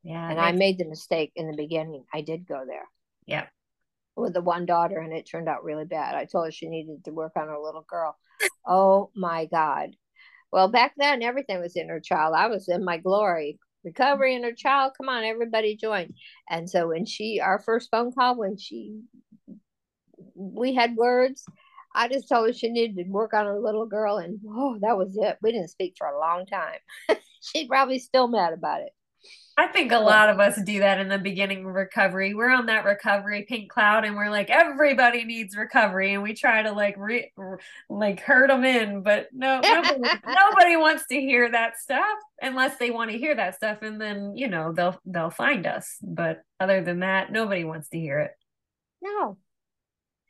Yeah. 0.03 0.31
And 0.31 0.41
I 0.41 0.53
made 0.53 0.79
the 0.79 0.89
mistake 0.89 1.33
in 1.37 1.51
the 1.51 1.57
beginning. 1.57 2.05
I 2.13 2.23
did 2.23 2.47
go 2.47 2.65
there. 2.67 2.89
Yeah. 3.27 3.47
With 4.17 4.35
the 4.35 4.41
one 4.41 4.67
daughter, 4.67 4.99
and 4.99 5.13
it 5.13 5.29
turned 5.31 5.49
out 5.49 5.65
really 5.65 5.85
bad. 5.85 6.15
I 6.15 6.25
told 6.25 6.47
her 6.47 6.53
she 6.53 6.69
needed 6.69 7.05
to 7.05 7.11
work 7.11 7.33
on 7.37 7.49
her 7.49 7.59
little 7.59 7.85
girl. 7.89 8.17
oh 8.67 9.11
my 9.15 9.47
God. 9.47 9.91
Well, 10.53 10.69
back 10.69 10.95
then, 10.97 11.23
everything 11.23 11.61
was 11.61 11.77
inner 11.77 12.01
child. 12.01 12.35
I 12.37 12.49
was 12.49 12.69
in 12.69 12.85
my 12.85 12.99
glory 12.99 13.59
recovery 13.83 14.35
and 14.35 14.45
her 14.45 14.53
child 14.53 14.93
come 14.95 15.09
on 15.09 15.25
everybody 15.25 15.75
join 15.75 16.13
and 16.51 16.69
so 16.69 16.89
when 16.89 17.07
she 17.07 17.41
our 17.41 17.59
first 17.59 17.89
phone 17.91 18.13
call 18.13 18.37
when 18.37 18.55
she 18.55 19.01
we 20.35 20.75
had 20.75 20.97
words. 20.97 21.45
I 21.95 22.09
just 22.09 22.29
told 22.29 22.47
her 22.47 22.53
she 22.53 22.69
needed 22.69 22.97
to 22.97 23.11
work 23.11 23.35
on 23.35 23.47
her 23.47 23.59
little 23.59 23.87
girl, 23.87 24.19
and 24.19 24.39
oh, 24.49 24.79
that 24.81 24.97
was 24.97 25.17
it. 25.21 25.39
We 25.43 25.53
didn't 25.53 25.69
speak 25.69 25.95
for 25.99 26.07
a 26.07 26.19
long 26.19 26.47
time. 26.47 26.79
She's 27.41 27.67
probably 27.67 27.99
still 27.99 28.29
mad 28.29 28.53
about 28.53 28.83
it. 28.83 28.93
I 29.61 29.67
think 29.67 29.93
a 29.93 29.99
lot 29.99 30.31
of 30.31 30.41
us 30.41 30.59
do 30.63 30.79
that 30.79 31.01
in 31.01 31.09
the 31.09 31.19
beginning 31.19 31.67
of 31.67 31.75
recovery. 31.75 32.33
We're 32.33 32.51
on 32.51 32.67
that 32.67 32.87
recovery 32.87 33.45
pink 33.47 33.71
cloud 33.71 34.07
and 34.07 34.17
we're 34.17 34.31
like 34.31 34.49
everybody 34.49 35.25
needs 35.25 35.55
recovery 35.55 36.15
and 36.15 36.23
we 36.23 36.33
try 36.33 36.63
to 36.63 36.73
like 36.73 36.95
re- 36.97 37.31
like 37.91 38.21
hurt 38.21 38.49
them 38.49 38.65
in, 38.65 39.03
but 39.03 39.29
no 39.35 39.61
nobody, 39.63 40.01
nobody 40.27 40.77
wants 40.77 41.07
to 41.09 41.21
hear 41.21 41.51
that 41.51 41.79
stuff 41.79 42.19
unless 42.41 42.79
they 42.79 42.91
want 42.91 43.11
to 43.11 43.19
hear 43.19 43.35
that 43.37 43.55
stuff 43.55 43.83
and 43.83 44.01
then, 44.01 44.35
you 44.35 44.49
know, 44.49 44.73
they'll 44.73 44.99
they'll 45.05 45.29
find 45.29 45.67
us. 45.67 45.97
But 46.01 46.41
other 46.59 46.83
than 46.83 47.01
that, 47.01 47.31
nobody 47.31 47.65
wants 47.65 47.91
to 47.91 47.99
hear 47.99 48.21
it. 48.21 48.31
No. 49.03 49.37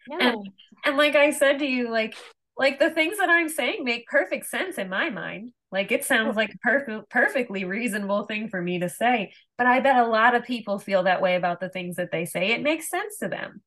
No. 0.09 0.19
And, 0.19 0.49
and 0.85 0.97
like 0.97 1.15
I 1.15 1.31
said 1.31 1.61
to 1.61 1.67
you 1.67 1.89
like 1.89 2.17
like 2.57 2.81
the 2.81 2.91
things 2.91 3.19
that 3.19 3.31
I'm 3.31 3.49
saying 3.49 3.85
make 3.85 4.09
perfect 4.09 4.47
sense 4.47 4.77
in 4.77 4.89
my 4.89 5.11
mind. 5.11 5.53
Like 5.73 5.93
it 5.93 6.05
sounds 6.05 6.37
like 6.37 6.53
a 6.53 6.59
perfect, 6.59 7.11
perfectly 7.11 7.65
reasonable 7.65 8.25
thing 8.25 8.49
for 8.49 8.61
me 8.61 8.81
to 8.81 8.89
say, 8.89 9.33
but 9.57 9.67
I 9.69 9.81
bet 9.81 9.97
a 9.97 10.09
lot 10.09 10.35
of 10.35 10.45
people 10.45 10.79
feel 10.81 11.05
that 11.05 11.23
way 11.23 11.37
about 11.37 11.61
the 11.61 11.69
things 11.69 11.97
that 11.97 12.11
they 12.11 12.25
say. 12.25 12.51
It 12.51 12.63
makes 12.63 12.89
sense 12.89 13.19
to 13.19 13.29
them, 13.29 13.63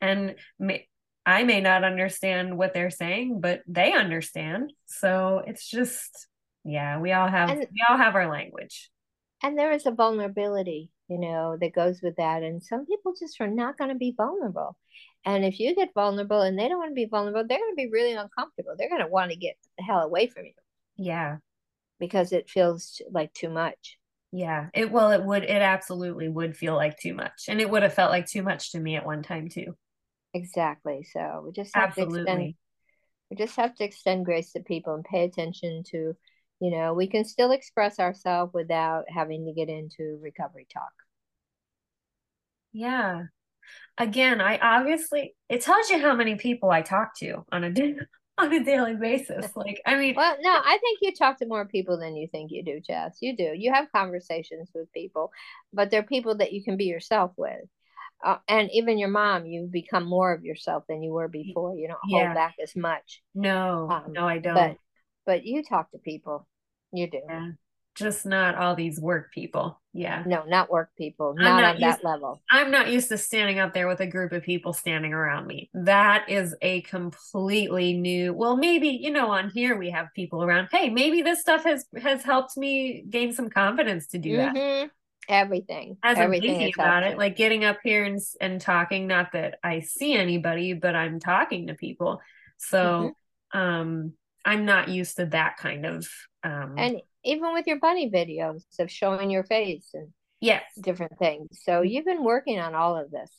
and 0.00 0.36
may, 0.58 0.86
I 1.26 1.42
may 1.42 1.60
not 1.60 1.82
understand 1.82 2.56
what 2.56 2.74
they're 2.74 2.90
saying, 2.90 3.40
but 3.40 3.62
they 3.66 3.92
understand. 3.92 4.72
So 4.86 5.42
it's 5.44 5.68
just, 5.68 6.28
yeah, 6.64 7.00
we 7.00 7.12
all 7.12 7.26
have 7.26 7.50
and, 7.50 7.60
we 7.60 7.84
all 7.88 7.96
have 7.96 8.14
our 8.14 8.30
language, 8.30 8.88
and 9.42 9.58
there 9.58 9.72
is 9.72 9.84
a 9.84 9.90
vulnerability, 9.90 10.92
you 11.08 11.18
know, 11.18 11.56
that 11.60 11.74
goes 11.74 12.00
with 12.00 12.16
that. 12.16 12.44
And 12.44 12.62
some 12.62 12.86
people 12.86 13.14
just 13.18 13.40
are 13.40 13.48
not 13.48 13.76
going 13.76 13.90
to 13.90 13.96
be 13.96 14.14
vulnerable. 14.16 14.76
And 15.24 15.44
if 15.44 15.58
you 15.58 15.74
get 15.74 15.92
vulnerable 15.92 16.42
and 16.42 16.56
they 16.56 16.68
don't 16.68 16.78
want 16.78 16.92
to 16.92 16.94
be 16.94 17.06
vulnerable, 17.06 17.44
they're 17.48 17.58
going 17.58 17.72
to 17.72 17.76
be 17.76 17.90
really 17.90 18.12
uncomfortable. 18.12 18.74
They're 18.78 18.88
going 18.88 19.02
to 19.02 19.08
want 19.08 19.32
to 19.32 19.36
get 19.36 19.56
the 19.76 19.82
hell 19.82 20.02
away 20.02 20.28
from 20.28 20.44
you. 20.44 20.52
Yeah 20.96 21.38
because 21.98 22.32
it 22.32 22.50
feels 22.50 23.00
like 23.10 23.32
too 23.32 23.50
much. 23.50 23.98
Yeah, 24.30 24.68
it 24.74 24.90
well, 24.90 25.10
it 25.10 25.24
would, 25.24 25.44
it 25.44 25.62
absolutely 25.62 26.28
would 26.28 26.56
feel 26.56 26.74
like 26.74 26.98
too 26.98 27.14
much, 27.14 27.44
and 27.48 27.60
it 27.60 27.70
would 27.70 27.82
have 27.82 27.94
felt 27.94 28.10
like 28.10 28.26
too 28.26 28.42
much 28.42 28.72
to 28.72 28.80
me 28.80 28.96
at 28.96 29.06
one 29.06 29.22
time 29.22 29.48
too. 29.48 29.74
Exactly. 30.34 31.04
So 31.04 31.42
we 31.44 31.52
just 31.52 31.74
have 31.74 31.90
absolutely. 31.90 32.20
to 32.22 32.28
extend, 32.28 32.54
we 33.30 33.36
just 33.36 33.56
have 33.56 33.74
to 33.76 33.84
extend 33.84 34.24
grace 34.24 34.52
to 34.52 34.60
people 34.60 34.94
and 34.94 35.04
pay 35.04 35.24
attention 35.24 35.82
to, 35.90 36.14
you 36.60 36.70
know, 36.70 36.94
we 36.94 37.06
can 37.06 37.24
still 37.24 37.52
express 37.52 37.98
ourselves 37.98 38.52
without 38.54 39.04
having 39.08 39.46
to 39.46 39.52
get 39.52 39.68
into 39.68 40.18
recovery 40.22 40.66
talk. 40.72 40.92
Yeah. 42.72 43.24
Again, 43.98 44.40
I 44.40 44.58
obviously 44.58 45.34
it 45.48 45.62
tells 45.62 45.90
you 45.90 45.98
how 46.00 46.14
many 46.14 46.36
people 46.36 46.70
I 46.70 46.82
talk 46.82 47.16
to 47.18 47.44
on 47.52 47.64
a 47.64 47.70
on 48.38 48.52
a 48.52 48.64
daily 48.64 48.94
basis. 48.94 49.46
Like, 49.56 49.82
I 49.84 49.96
mean, 49.96 50.14
well, 50.16 50.36
no, 50.40 50.50
I 50.50 50.78
think 50.80 50.98
you 51.02 51.12
talk 51.12 51.38
to 51.38 51.46
more 51.46 51.64
people 51.64 51.98
than 51.98 52.16
you 52.16 52.28
think 52.28 52.52
you 52.52 52.62
do, 52.62 52.80
Jess. 52.80 53.18
You 53.20 53.36
do. 53.36 53.52
You 53.54 53.72
have 53.72 53.90
conversations 53.90 54.70
with 54.72 54.92
people, 54.92 55.32
but 55.72 55.90
they're 55.90 56.02
people 56.02 56.36
that 56.36 56.52
you 56.52 56.62
can 56.62 56.76
be 56.76 56.84
yourself 56.84 57.32
with. 57.36 57.64
Uh, 58.24 58.36
and 58.46 58.70
even 58.72 58.98
your 58.98 59.08
mom, 59.08 59.46
you 59.46 59.68
become 59.70 60.04
more 60.04 60.32
of 60.32 60.44
yourself 60.44 60.84
than 60.88 61.02
you 61.02 61.12
were 61.12 61.28
before. 61.28 61.76
You 61.76 61.88
don't 61.88 61.98
yeah. 62.08 62.26
hold 62.26 62.34
back 62.34 62.54
as 62.62 62.76
much. 62.76 63.22
No, 63.34 63.88
um, 63.90 64.12
no, 64.12 64.28
I 64.28 64.38
don't. 64.38 64.54
But, 64.54 64.76
but 65.26 65.44
you 65.44 65.62
talk 65.62 65.90
to 65.90 65.98
people. 65.98 66.46
You 66.92 67.10
do. 67.10 67.20
Yeah 67.28 67.50
just 67.98 68.24
not 68.24 68.54
all 68.54 68.74
these 68.74 69.00
work 69.00 69.32
people. 69.32 69.80
Yeah. 69.92 70.22
No, 70.26 70.44
not 70.44 70.70
work 70.70 70.90
people. 70.96 71.34
Not, 71.34 71.60
not 71.60 71.74
on 71.74 71.80
that 71.80 72.04
level. 72.04 72.40
I'm 72.50 72.70
not 72.70 72.88
used 72.88 73.08
to 73.08 73.18
standing 73.18 73.58
up 73.58 73.74
there 73.74 73.88
with 73.88 74.00
a 74.00 74.06
group 74.06 74.32
of 74.32 74.42
people 74.42 74.72
standing 74.72 75.12
around 75.12 75.46
me. 75.46 75.70
That 75.74 76.28
is 76.28 76.54
a 76.62 76.82
completely 76.82 77.94
new. 77.94 78.32
Well, 78.32 78.56
maybe 78.56 78.88
you 78.88 79.10
know, 79.10 79.30
on 79.30 79.50
here 79.50 79.76
we 79.76 79.90
have 79.90 80.06
people 80.14 80.42
around. 80.42 80.68
Hey, 80.70 80.88
maybe 80.88 81.22
this 81.22 81.40
stuff 81.40 81.64
has 81.64 81.84
has 82.00 82.22
helped 82.22 82.56
me 82.56 83.04
gain 83.10 83.32
some 83.32 83.50
confidence 83.50 84.06
to 84.08 84.18
do 84.18 84.36
mm-hmm. 84.36 84.54
that. 84.54 84.90
Everything. 85.28 85.98
As 86.02 86.16
Everything 86.16 86.50
I'm 86.50 86.56
thinking 86.56 86.74
about 86.76 87.02
it, 87.02 87.18
like 87.18 87.36
getting 87.36 87.64
up 87.64 87.78
here 87.82 88.04
and 88.04 88.20
and 88.40 88.60
talking. 88.60 89.06
Not 89.06 89.32
that 89.32 89.58
I 89.62 89.80
see 89.80 90.14
anybody, 90.14 90.72
but 90.74 90.94
I'm 90.94 91.20
talking 91.20 91.66
to 91.66 91.74
people. 91.74 92.20
So, 92.56 93.14
mm-hmm. 93.54 93.58
um, 93.58 94.12
I'm 94.44 94.64
not 94.64 94.88
used 94.88 95.16
to 95.16 95.26
that 95.26 95.58
kind 95.58 95.84
of 95.84 96.08
um 96.44 96.74
and 96.78 97.02
even 97.24 97.52
with 97.52 97.66
your 97.66 97.78
bunny 97.78 98.10
videos 98.10 98.62
of 98.78 98.90
showing 98.90 99.30
your 99.30 99.44
face 99.44 99.88
and 99.94 100.08
yes. 100.40 100.62
different 100.80 101.18
things. 101.18 101.60
So 101.62 101.72
mm-hmm. 101.72 101.86
you've 101.88 102.04
been 102.04 102.24
working 102.24 102.58
on 102.58 102.74
all 102.74 102.96
of 102.96 103.10
this. 103.10 103.30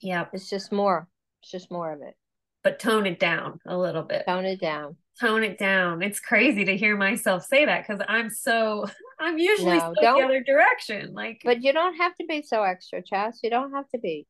Yeah 0.00 0.26
it's 0.32 0.50
just 0.50 0.72
more 0.72 1.08
it's 1.42 1.50
just 1.50 1.70
more 1.70 1.92
of 1.92 2.02
it. 2.02 2.14
But 2.62 2.78
tone 2.78 3.06
it 3.06 3.18
down 3.20 3.60
a 3.66 3.76
little 3.76 4.02
bit. 4.02 4.24
Tone 4.26 4.44
it 4.44 4.60
down. 4.60 4.96
Tone 5.20 5.42
it 5.44 5.58
down. 5.58 6.02
It's 6.02 6.20
crazy 6.20 6.64
to 6.64 6.76
hear 6.76 6.96
myself 6.96 7.44
say 7.44 7.64
that 7.64 7.86
because 7.86 8.04
i'm 8.08 8.30
so 8.30 8.86
i'm 9.20 9.38
usually 9.38 9.78
no, 9.78 9.94
so 9.94 9.94
the 10.00 10.08
other 10.08 10.42
direction 10.42 11.14
like 11.14 11.40
but 11.44 11.62
you 11.62 11.72
don't 11.72 11.96
have 11.96 12.14
to 12.16 12.26
be 12.26 12.42
so 12.42 12.62
extra 12.62 13.02
chas. 13.02 13.40
You 13.42 13.50
don't 13.50 13.72
have 13.72 13.88
to 13.90 13.98
be. 13.98 14.26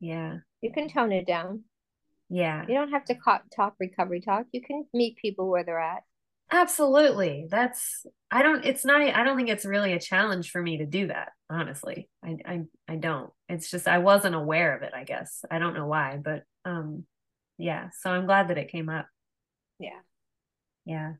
Yeah. 0.00 0.38
You 0.62 0.72
can 0.72 0.88
tone 0.88 1.12
it 1.12 1.26
down. 1.26 1.64
Yeah. 2.30 2.64
You 2.66 2.74
don't 2.74 2.90
have 2.90 3.04
to 3.06 3.16
talk 3.54 3.74
recovery 3.78 4.20
talk. 4.20 4.46
You 4.52 4.62
can 4.62 4.86
meet 4.94 5.16
people 5.16 5.50
where 5.50 5.64
they're 5.64 5.80
at 5.80 6.02
Absolutely. 6.52 7.46
That's 7.48 8.04
I 8.30 8.42
don't 8.42 8.64
it's 8.64 8.84
not 8.84 9.00
I 9.02 9.22
don't 9.24 9.36
think 9.36 9.48
it's 9.48 9.64
really 9.64 9.92
a 9.92 10.00
challenge 10.00 10.50
for 10.50 10.60
me 10.60 10.78
to 10.78 10.86
do 10.86 11.08
that, 11.08 11.30
honestly. 11.48 12.08
I 12.24 12.36
I 12.44 12.60
I 12.88 12.96
don't. 12.96 13.30
It's 13.48 13.70
just 13.70 13.86
I 13.86 13.98
wasn't 13.98 14.34
aware 14.34 14.76
of 14.76 14.82
it, 14.82 14.92
I 14.94 15.04
guess. 15.04 15.44
I 15.50 15.58
don't 15.58 15.74
know 15.74 15.86
why, 15.86 16.18
but 16.22 16.42
um 16.64 17.04
yeah, 17.58 17.90
so 18.00 18.10
I'm 18.10 18.26
glad 18.26 18.48
that 18.48 18.58
it 18.58 18.72
came 18.72 18.88
up. 18.88 19.06
Yeah. 19.78 20.00
Yeah. 20.84 21.12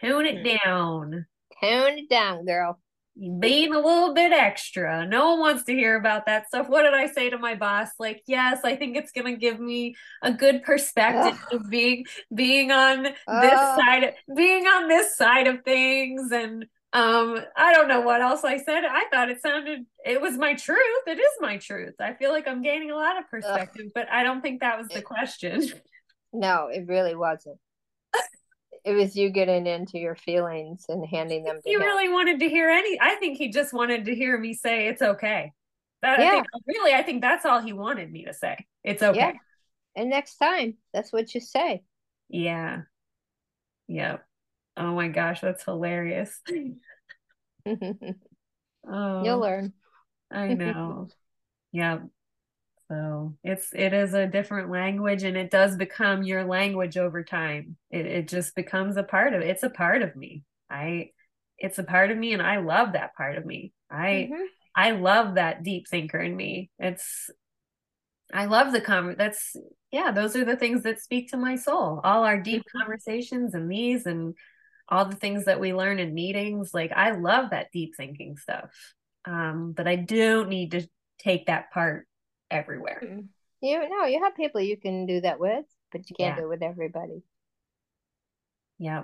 Tone 0.00 0.26
it 0.26 0.38
hmm. 0.38 0.56
down. 0.64 1.26
Tone 1.60 1.98
it 1.98 2.08
down, 2.08 2.44
girl 2.44 2.78
being 3.38 3.74
a 3.74 3.78
little 3.78 4.14
bit 4.14 4.32
extra. 4.32 5.06
No 5.06 5.30
one 5.30 5.40
wants 5.40 5.64
to 5.64 5.72
hear 5.72 5.96
about 5.96 6.26
that 6.26 6.48
stuff. 6.48 6.68
What 6.68 6.84
did 6.84 6.94
I 6.94 7.06
say 7.06 7.28
to 7.30 7.38
my 7.38 7.54
boss? 7.54 7.88
Like, 7.98 8.22
yes, 8.26 8.60
I 8.64 8.76
think 8.76 8.96
it's 8.96 9.12
gonna 9.12 9.36
give 9.36 9.60
me 9.60 9.94
a 10.22 10.32
good 10.32 10.62
perspective 10.62 11.38
Ugh. 11.52 11.60
of 11.60 11.70
being 11.70 12.06
being 12.34 12.70
on 12.70 13.02
this 13.02 13.18
side, 13.26 14.14
being 14.34 14.66
on 14.66 14.88
this 14.88 15.16
side 15.16 15.46
of 15.46 15.62
things, 15.64 16.32
and 16.32 16.64
um, 16.92 17.38
I 17.56 17.74
don't 17.74 17.88
know 17.88 18.00
what 18.00 18.22
else 18.22 18.42
I 18.42 18.56
said. 18.56 18.84
I 18.84 19.04
thought 19.12 19.30
it 19.30 19.42
sounded 19.42 19.84
it 20.04 20.20
was 20.20 20.38
my 20.38 20.54
truth. 20.54 20.78
It 21.06 21.18
is 21.18 21.32
my 21.40 21.58
truth. 21.58 21.94
I 22.00 22.14
feel 22.14 22.30
like 22.30 22.48
I'm 22.48 22.62
gaining 22.62 22.90
a 22.90 22.96
lot 22.96 23.18
of 23.18 23.28
perspective, 23.28 23.86
Ugh. 23.86 23.92
but 23.94 24.10
I 24.10 24.22
don't 24.22 24.40
think 24.40 24.60
that 24.60 24.78
was 24.78 24.88
the 24.88 25.02
question. 25.02 25.68
No, 26.32 26.68
it 26.68 26.86
really 26.86 27.16
wasn't 27.16 27.58
it 28.84 28.92
was 28.92 29.16
you 29.16 29.30
getting 29.30 29.66
into 29.66 29.98
your 29.98 30.16
feelings 30.16 30.86
and 30.88 31.04
handing 31.06 31.44
them 31.44 31.60
he 31.64 31.74
him. 31.74 31.80
really 31.80 32.08
wanted 32.08 32.40
to 32.40 32.48
hear 32.48 32.68
any 32.68 32.98
i 33.00 33.14
think 33.16 33.38
he 33.38 33.50
just 33.50 33.72
wanted 33.72 34.04
to 34.04 34.14
hear 34.14 34.38
me 34.38 34.54
say 34.54 34.88
it's 34.88 35.02
okay. 35.02 35.52
That, 36.02 36.18
yeah. 36.18 36.28
I 36.28 36.30
think, 36.32 36.46
really 36.66 36.94
i 36.94 37.02
think 37.02 37.20
that's 37.20 37.44
all 37.44 37.60
he 37.60 37.72
wanted 37.72 38.10
me 38.10 38.24
to 38.24 38.32
say. 38.34 38.66
It's 38.82 39.02
okay. 39.02 39.18
Yeah. 39.18 39.32
and 39.96 40.08
next 40.08 40.36
time 40.36 40.76
that's 40.92 41.12
what 41.12 41.34
you 41.34 41.40
say. 41.40 41.82
Yeah. 42.28 42.82
Yeah 43.88 44.18
oh 44.76 44.94
my 44.94 45.08
gosh 45.08 45.40
that's 45.40 45.64
hilarious. 45.64 46.40
Oh, 48.88 49.22
you'll 49.22 49.40
learn. 49.40 49.74
I 50.30 50.54
know. 50.54 51.08
Yeah 51.72 51.98
so 52.90 53.36
it's 53.44 53.68
it 53.72 53.92
is 53.92 54.14
a 54.14 54.26
different 54.26 54.68
language 54.68 55.22
and 55.22 55.36
it 55.36 55.48
does 55.48 55.76
become 55.76 56.24
your 56.24 56.44
language 56.44 56.96
over 56.96 57.22
time. 57.22 57.76
It 57.88 58.04
it 58.04 58.28
just 58.28 58.56
becomes 58.56 58.96
a 58.96 59.04
part 59.04 59.32
of. 59.32 59.42
It's 59.42 59.62
a 59.62 59.70
part 59.70 60.02
of 60.02 60.16
me. 60.16 60.42
I 60.68 61.10
it's 61.56 61.78
a 61.78 61.84
part 61.84 62.10
of 62.10 62.18
me 62.18 62.32
and 62.32 62.42
I 62.42 62.58
love 62.58 62.94
that 62.94 63.14
part 63.14 63.38
of 63.38 63.46
me. 63.46 63.72
I 63.88 64.28
mm-hmm. 64.30 64.42
I 64.74 64.90
love 64.90 65.36
that 65.36 65.62
deep 65.62 65.86
thinker 65.88 66.18
in 66.18 66.34
me. 66.34 66.70
It's 66.80 67.30
I 68.34 68.46
love 68.46 68.72
the 68.72 68.80
conver 68.80 69.16
that's 69.16 69.54
yeah, 69.92 70.10
those 70.10 70.34
are 70.34 70.44
the 70.44 70.56
things 70.56 70.82
that 70.82 71.00
speak 71.00 71.30
to 71.30 71.36
my 71.36 71.54
soul. 71.54 72.00
All 72.02 72.24
our 72.24 72.40
deep 72.40 72.62
mm-hmm. 72.62 72.78
conversations 72.78 73.54
and 73.54 73.70
these 73.70 74.04
and 74.04 74.34
all 74.88 75.04
the 75.04 75.14
things 75.14 75.44
that 75.44 75.60
we 75.60 75.72
learn 75.74 76.00
in 76.00 76.12
meetings. 76.12 76.74
Like 76.74 76.90
I 76.90 77.12
love 77.12 77.50
that 77.50 77.68
deep 77.72 77.92
thinking 77.96 78.36
stuff. 78.36 78.70
Um, 79.24 79.74
but 79.76 79.86
I 79.86 79.94
don't 79.94 80.48
need 80.48 80.72
to 80.72 80.88
take 81.20 81.46
that 81.46 81.70
part 81.70 82.08
everywhere. 82.50 83.00
Mm-hmm. 83.04 83.20
You 83.62 83.88
know, 83.88 84.04
you 84.06 84.22
have 84.22 84.34
people 84.34 84.60
you 84.60 84.76
can 84.76 85.06
do 85.06 85.20
that 85.20 85.38
with, 85.38 85.64
but 85.92 86.08
you 86.08 86.16
can't 86.16 86.36
yeah. 86.36 86.40
do 86.40 86.46
it 86.46 86.48
with 86.48 86.62
everybody. 86.62 87.22
Yeah. 88.78 89.02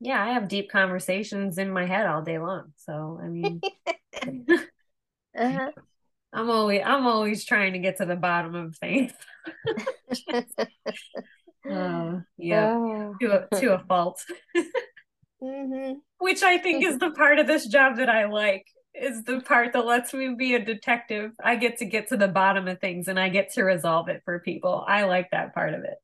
Yeah, 0.00 0.22
I 0.22 0.34
have 0.34 0.48
deep 0.48 0.70
conversations 0.70 1.56
in 1.56 1.70
my 1.70 1.86
head 1.86 2.06
all 2.06 2.22
day 2.22 2.38
long. 2.38 2.72
So 2.76 3.18
I 3.22 3.28
mean 3.28 3.60
uh-huh. 5.38 5.70
I'm 6.34 6.50
always 6.50 6.82
I'm 6.84 7.06
always 7.06 7.44
trying 7.44 7.72
to 7.74 7.78
get 7.78 7.98
to 7.98 8.06
the 8.06 8.16
bottom 8.16 8.54
of 8.54 8.76
things. 8.76 9.12
uh, 11.70 12.20
yeah, 12.36 12.74
oh. 12.74 13.14
to 13.20 13.32
a 13.32 13.60
to 13.60 13.74
a 13.74 13.78
fault. 13.78 14.22
mm-hmm. 15.42 15.92
Which 16.18 16.42
I 16.42 16.58
think 16.58 16.84
is 16.84 16.98
the 16.98 17.12
part 17.12 17.38
of 17.38 17.46
this 17.46 17.66
job 17.66 17.96
that 17.96 18.08
I 18.08 18.26
like 18.26 18.66
is 18.94 19.24
the 19.24 19.40
part 19.40 19.72
that 19.72 19.84
lets 19.84 20.14
me 20.14 20.34
be 20.34 20.54
a 20.54 20.64
detective. 20.64 21.32
I 21.42 21.56
get 21.56 21.78
to 21.78 21.84
get 21.84 22.08
to 22.08 22.16
the 22.16 22.28
bottom 22.28 22.68
of 22.68 22.80
things 22.80 23.08
and 23.08 23.18
I 23.18 23.28
get 23.28 23.52
to 23.54 23.64
resolve 23.64 24.08
it 24.08 24.22
for 24.24 24.38
people. 24.38 24.84
I 24.86 25.04
like 25.04 25.30
that 25.32 25.54
part 25.54 25.74
of 25.74 25.84
it. 25.84 25.96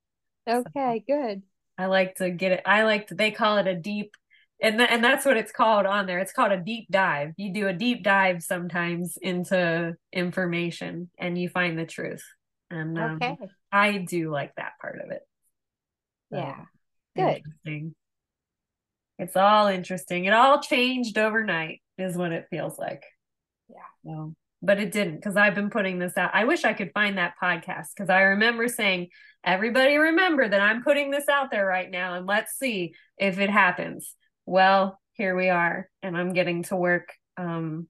Okay, 0.49 1.05
so, 1.07 1.15
good. 1.15 1.43
I 1.79 1.87
like 1.87 2.17
to 2.17 2.31
get 2.31 2.53
it. 2.53 2.63
I 2.67 2.83
like 2.83 3.07
to, 3.09 3.15
they 3.15 3.31
call 3.31 3.59
it 3.59 3.67
a 3.67 3.75
deep, 3.75 4.17
and, 4.61 4.79
th- 4.79 4.91
and 4.91 5.03
that's 5.03 5.25
what 5.25 5.37
it's 5.37 5.53
called 5.53 5.87
on 5.87 6.07
there. 6.07 6.19
It's 6.19 6.33
called 6.33 6.53
a 6.53 6.61
deep 6.61 6.89
dive. 6.91 7.33
You 7.37 7.55
do 7.55 7.69
a 7.69 7.73
deep 7.73 8.03
dive 8.03 8.43
sometimes 8.43 9.17
into 9.21 9.95
information 10.13 11.11
and 11.19 11.39
you 11.39 11.49
find 11.49 11.79
the 11.79 11.87
truth. 11.87 12.25
And 12.71 12.99
um, 12.99 13.19
okay. 13.23 13.37
I 13.73 13.99
do 13.99 14.31
like 14.31 14.55
that 14.57 14.73
part 14.81 15.01
of 15.03 15.11
it. 15.11 15.23
So, 16.33 16.39
yeah. 16.39 16.65
Good. 17.65 17.93
It's 19.19 19.37
all 19.37 19.67
interesting. 19.67 20.25
It 20.25 20.33
all 20.33 20.63
changed 20.63 21.19
overnight, 21.19 21.83
is 22.01 22.17
what 22.17 22.33
it 22.33 22.47
feels 22.51 22.79
like. 22.79 23.05
Yeah. 23.69 23.77
So, 24.05 24.35
but 24.63 24.79
it 24.79 24.93
didn't 24.93 25.17
because 25.17 25.37
I've 25.37 25.55
been 25.55 25.71
putting 25.71 25.99
this 25.99 26.17
out. 26.17 26.31
I 26.35 26.45
wish 26.45 26.65
I 26.65 26.73
could 26.73 26.93
find 26.93 27.19
that 27.19 27.35
podcast 27.43 27.89
because 27.97 28.11
I 28.11 28.21
remember 28.23 28.69
saying, 28.69 29.09
everybody 29.45 29.97
remember 29.97 30.49
that 30.49 30.61
I'm 30.61 30.83
putting 30.83 31.11
this 31.11 31.29
out 31.29 31.51
there 31.51 31.67
right 31.67 31.91
now 31.91 32.15
and 32.15 32.27
let's 32.27 32.59
see 32.59 32.95
if 33.17 33.39
it 33.39 33.51
happens. 33.51 34.15
Well, 34.47 34.99
here 35.13 35.37
we 35.37 35.49
are, 35.49 35.89
and 36.03 36.17
I'm 36.17 36.33
getting 36.33 36.63
to 36.65 36.77
work 36.77 37.13
um 37.37 37.89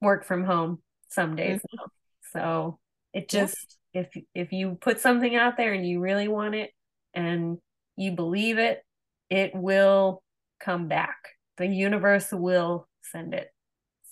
work 0.00 0.24
from 0.24 0.44
home 0.44 0.80
some 1.08 1.36
days 1.36 1.60
mm-hmm. 1.60 1.84
So 2.32 2.78
it 3.12 3.28
just 3.28 3.78
yeah. 3.92 4.02
if 4.02 4.22
if 4.34 4.52
you 4.52 4.76
put 4.80 5.00
something 5.00 5.34
out 5.34 5.56
there 5.56 5.72
and 5.72 5.86
you 5.86 6.00
really 6.00 6.28
want 6.28 6.54
it 6.54 6.70
and 7.14 7.58
you 7.96 8.12
believe 8.12 8.58
it, 8.58 8.82
it 9.30 9.54
will 9.54 10.22
come 10.60 10.88
back. 10.88 11.16
The 11.56 11.66
universe 11.66 12.30
will 12.32 12.88
send 13.10 13.34
it. 13.34 13.48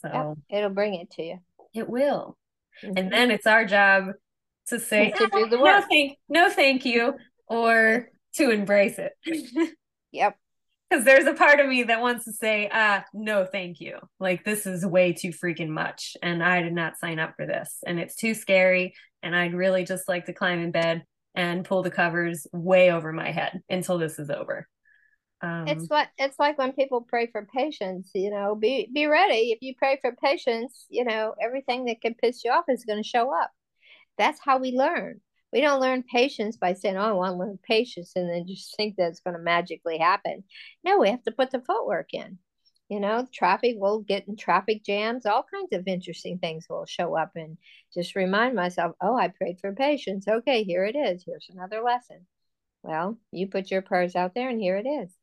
So 0.01 0.37
yep, 0.51 0.59
it'll 0.59 0.75
bring 0.75 0.95
it 0.95 1.11
to 1.13 1.23
you. 1.23 1.39
It 1.75 1.89
will. 1.89 2.37
Mm-hmm. 2.83 2.97
And 2.97 3.13
then 3.13 3.31
it's 3.31 3.47
our 3.47 3.65
job 3.65 4.13
to 4.69 4.81
say 4.81 5.11
to 5.11 5.29
do 5.33 5.47
the 5.49 5.59
work. 5.59 5.67
No 5.67 5.87
thank, 5.89 6.19
no 6.29 6.51
thank 6.51 6.85
you 6.85 7.15
or 7.47 8.09
to 8.37 8.51
embrace 8.51 8.99
it. 8.99 9.13
yep. 10.13 10.37
Because 10.89 11.05
there's 11.05 11.27
a 11.27 11.35
part 11.35 11.61
of 11.61 11.69
me 11.69 11.85
that 11.85 12.01
wants 12.01 12.25
to 12.27 12.33
say, 12.33 12.69
uh, 12.69 13.01
no, 13.13 13.45
thank 13.45 13.81
you. 13.81 13.99
Like 14.21 14.45
this 14.45 14.67
is 14.67 14.85
way 14.85 15.13
too 15.13 15.31
freaking 15.31 15.69
much. 15.69 16.17
And 16.23 16.43
I 16.43 16.63
did 16.63 16.75
not 16.75 16.99
sign 16.99 17.19
up 17.19 17.35
for 17.37 17.47
this. 17.47 17.79
And 17.87 17.99
it's 17.99 18.17
too 18.17 18.35
scary. 18.35 18.95
And 19.23 19.35
I'd 19.35 19.55
really 19.55 19.85
just 19.85 20.09
like 20.09 20.27
to 20.27 20.33
climb 20.33 20.61
in 20.61 20.71
bed 20.71 21.05
and 21.35 21.65
pull 21.65 21.83
the 21.83 21.91
covers 21.91 22.47
way 22.53 22.93
over 22.93 23.13
my 23.13 23.33
head 23.33 23.61
until 23.69 23.99
this 23.99 24.19
is 24.19 24.31
over. 24.31 24.69
Um, 25.45 25.69
it's 25.69 25.91
like 25.91 26.09
it's 26.19 26.39
like 26.39 26.59
when 26.59 26.73
people 26.73 27.03
pray 27.03 27.27
for 27.27 27.47
patience. 27.55 28.11
You 28.15 28.31
know, 28.31 28.55
be 28.55 28.89
be 28.93 29.07
ready. 29.07 29.53
If 29.53 29.61
you 29.63 29.75
pray 29.77 29.99
for 30.01 30.13
patience, 30.13 30.87
you 30.89 31.05
know 31.05 31.35
everything 31.41 31.85
that 31.87 32.01
can 32.01 32.15
piss 32.15 32.45
you 32.45 32.51
off 32.51 32.65
is 32.69 32.85
going 32.85 33.03
to 33.03 33.09
show 33.09 33.33
up. 33.35 33.51
That's 34.19 34.41
how 34.41 34.59
we 34.59 34.73
learn. 34.73 35.21
We 35.53 35.61
don't 35.61 35.81
learn 35.81 36.03
patience 36.03 36.57
by 36.57 36.75
saying, 36.75 36.97
"Oh, 36.97 37.03
I 37.03 37.13
want 37.13 37.35
to 37.35 37.39
learn 37.39 37.59
patience," 37.63 38.13
and 38.17 38.29
then 38.29 38.47
just 38.47 38.77
think 38.77 38.97
that 38.97 39.09
it's 39.09 39.21
going 39.21 39.37
to 39.37 39.43
magically 39.43 39.99
happen. 39.99 40.45
No, 40.85 40.99
we 40.99 41.11
have 41.11 41.23
to 41.25 41.33
put 41.33 41.51
the 41.51 41.61
footwork 41.61 42.13
in. 42.15 42.39
You 42.89 43.01
know, 43.01 43.27
traffic 43.33 43.77
will 43.79 44.01
get 44.01 44.29
in 44.29 44.37
traffic 44.37 44.85
jams. 44.85 45.27
All 45.27 45.45
kinds 45.53 45.73
of 45.73 45.87
interesting 45.89 46.39
things 46.39 46.67
will 46.69 46.87
show 46.87 47.17
up, 47.17 47.33
and 47.37 47.59
just 47.95 48.17
remind 48.17 48.55
myself, 48.57 48.97
"Oh, 49.01 49.17
I 49.17 49.29
prayed 49.29 49.61
for 49.61 49.73
patience. 49.75 50.27
Okay, 50.29 50.65
here 50.65 50.85
it 50.85 50.97
is. 50.97 51.25
Here's 51.25 51.49
another 51.51 51.83
lesson." 51.83 52.27
Well, 52.83 53.19
you 53.33 53.49
put 53.49 53.71
your 53.71 53.83
prayers 53.83 54.17
out 54.17 54.35
there, 54.35 54.49
and 54.51 54.61
here 54.61 54.77
it 54.77 54.87
is. 54.87 55.17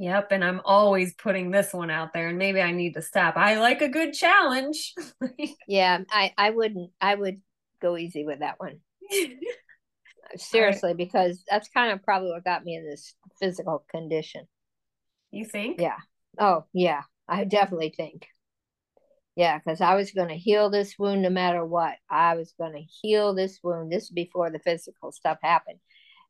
Yep, 0.00 0.30
and 0.30 0.44
I'm 0.44 0.60
always 0.64 1.12
putting 1.14 1.50
this 1.50 1.74
one 1.74 1.90
out 1.90 2.12
there, 2.12 2.28
and 2.28 2.38
maybe 2.38 2.60
I 2.60 2.70
need 2.70 2.94
to 2.94 3.02
stop. 3.02 3.36
I 3.36 3.58
like 3.58 3.82
a 3.82 3.88
good 3.88 4.14
challenge. 4.14 4.94
yeah, 5.68 5.98
I 6.08 6.32
I 6.38 6.50
wouldn't. 6.50 6.92
I 7.00 7.16
would 7.16 7.42
go 7.82 7.96
easy 7.96 8.24
with 8.24 8.38
that 8.38 8.60
one. 8.60 8.78
Seriously, 10.36 10.90
right. 10.90 10.96
because 10.96 11.42
that's 11.50 11.68
kind 11.70 11.92
of 11.92 12.04
probably 12.04 12.30
what 12.30 12.44
got 12.44 12.64
me 12.64 12.76
in 12.76 12.88
this 12.88 13.14
physical 13.40 13.84
condition. 13.90 14.46
You 15.32 15.44
think? 15.44 15.80
Yeah. 15.80 15.98
Oh, 16.38 16.64
yeah. 16.72 17.02
I 17.28 17.44
definitely 17.44 17.92
think. 17.96 18.28
Yeah, 19.34 19.58
because 19.58 19.80
I 19.80 19.94
was 19.94 20.12
going 20.12 20.28
to 20.28 20.36
heal 20.36 20.70
this 20.70 20.94
wound 20.98 21.22
no 21.22 21.30
matter 21.30 21.64
what. 21.64 21.96
I 22.10 22.36
was 22.36 22.52
going 22.58 22.72
to 22.72 22.82
heal 23.02 23.34
this 23.34 23.58
wound. 23.62 23.90
This 23.90 24.10
before 24.10 24.50
the 24.50 24.58
physical 24.58 25.12
stuff 25.12 25.38
happened. 25.42 25.78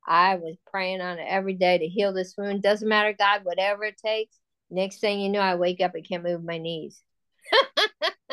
I 0.08 0.36
was 0.36 0.56
praying 0.66 1.02
on 1.02 1.18
it 1.18 1.26
every 1.28 1.54
day 1.54 1.78
to 1.78 1.86
heal 1.86 2.14
this 2.14 2.34
wound. 2.36 2.62
Doesn't 2.62 2.88
matter, 2.88 3.14
God, 3.16 3.44
whatever 3.44 3.84
it 3.84 3.98
takes. 3.98 4.36
Next 4.70 5.00
thing 5.00 5.20
you 5.20 5.28
know, 5.28 5.40
I 5.40 5.54
wake 5.54 5.80
up 5.82 5.94
and 5.94 6.08
can't 6.08 6.24
move 6.24 6.42
my 6.42 6.58
knees. 6.58 7.02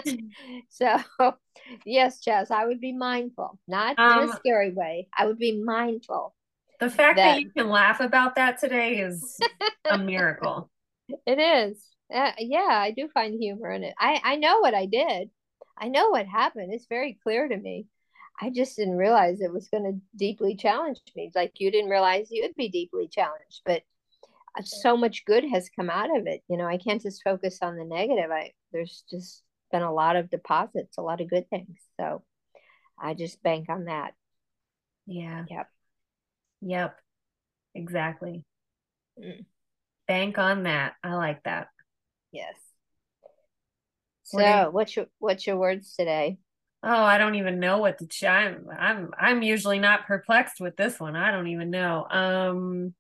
so, 0.70 0.98
yes, 1.86 2.22
Chess, 2.22 2.50
I 2.50 2.66
would 2.66 2.80
be 2.80 2.94
mindful, 2.94 3.60
not 3.68 4.00
um, 4.00 4.12
in 4.12 4.30
a 4.30 4.32
um, 4.32 4.38
scary 4.40 4.72
way. 4.72 5.08
I 5.18 5.26
would 5.26 5.38
be 5.38 5.62
mindful. 5.62 6.34
The 6.80 6.90
fact 6.90 7.18
that, 7.18 7.36
that 7.36 7.42
you 7.42 7.50
can 7.50 7.70
laugh 7.70 8.00
about 8.00 8.36
that 8.36 8.60
today 8.60 9.00
is 9.00 9.42
a 9.90 9.98
miracle. 9.98 10.70
It 11.26 11.40
is. 11.40 11.86
Uh, 12.14 12.32
yeah, 12.38 12.68
I 12.70 12.92
do 12.92 13.10
find 13.14 13.36
humor 13.40 13.72
in 13.72 13.84
it. 13.84 13.94
I, 14.00 14.22
I 14.24 14.36
know 14.38 14.60
what 14.60 14.74
I 14.74 14.86
did. 14.86 15.30
I 15.78 15.90
know 15.90 16.10
what 16.10 16.26
happened. 16.26 16.74
It's 16.74 16.88
very 16.88 17.18
clear 17.22 17.48
to 17.48 17.58
me. 17.58 17.88
I 18.42 18.50
just 18.50 18.76
didn't 18.76 18.98
realize 18.98 19.40
it 19.40 19.54
was 19.54 19.70
going 19.70 19.84
to 19.84 20.18
deeply 20.18 20.56
challenge 20.56 21.00
me. 21.16 21.32
Like 21.34 21.54
you 21.60 21.72
didn't 21.72 21.90
realize 21.90 22.28
you'd 22.32 22.56
be 22.56 22.70
deeply 22.70 23.08
challenged, 23.08 23.62
but 23.66 23.84
uh, 24.58 24.64
so 24.64 24.98
much 24.98 25.26
good 25.26 25.46
has 25.46 25.70
come 25.70 25.90
out 25.90 26.16
of 26.16 26.28
it. 26.28 26.42
You 26.50 26.58
know, 26.58 26.66
I 26.66 26.78
can't 26.78 27.02
just 27.02 27.24
focus 27.24 27.60
on 27.62 27.78
the 27.78 27.86
negative. 27.86 28.32
I 28.32 28.52
there's 28.72 29.04
just 29.10 29.44
been 29.72 29.84
a 29.84 29.94
lot 29.94 30.16
of 30.16 30.30
deposits, 30.30 30.98
a 30.98 31.02
lot 31.02 31.22
of 31.22 31.30
good 31.30 31.50
things. 31.50 31.78
So 32.00 32.24
I 33.00 33.14
just 33.14 33.42
bank 33.42 33.68
on 33.70 33.86
that. 33.86 34.14
Yeah. 35.06 35.46
Yep. 35.50 35.70
Yep. 36.62 37.00
Exactly. 37.76 38.44
Mm. 39.20 39.46
Bank 40.08 40.38
on 40.38 40.64
that. 40.64 40.94
I 41.04 41.16
like 41.16 41.44
that. 41.44 41.68
Yes. 42.32 42.56
So, 44.24 44.70
what's 44.72 44.96
your 44.96 45.06
what's 45.20 45.46
your 45.46 45.58
words 45.58 45.96
today? 45.96 46.40
Oh, 46.88 47.04
I 47.04 47.18
don't 47.18 47.34
even 47.34 47.60
know 47.60 47.80
what 47.80 47.98
to. 47.98 48.06
Ch- 48.06 48.26
I'm 48.26 48.68
I'm 48.70 49.10
I'm 49.18 49.42
usually 49.42 49.80
not 49.80 50.06
perplexed 50.06 50.60
with 50.62 50.78
this 50.78 51.00
one. 51.00 51.16
I 51.16 51.32
don't 51.32 51.48
even 51.48 51.72
know. 51.72 52.06
Um. 52.08 52.94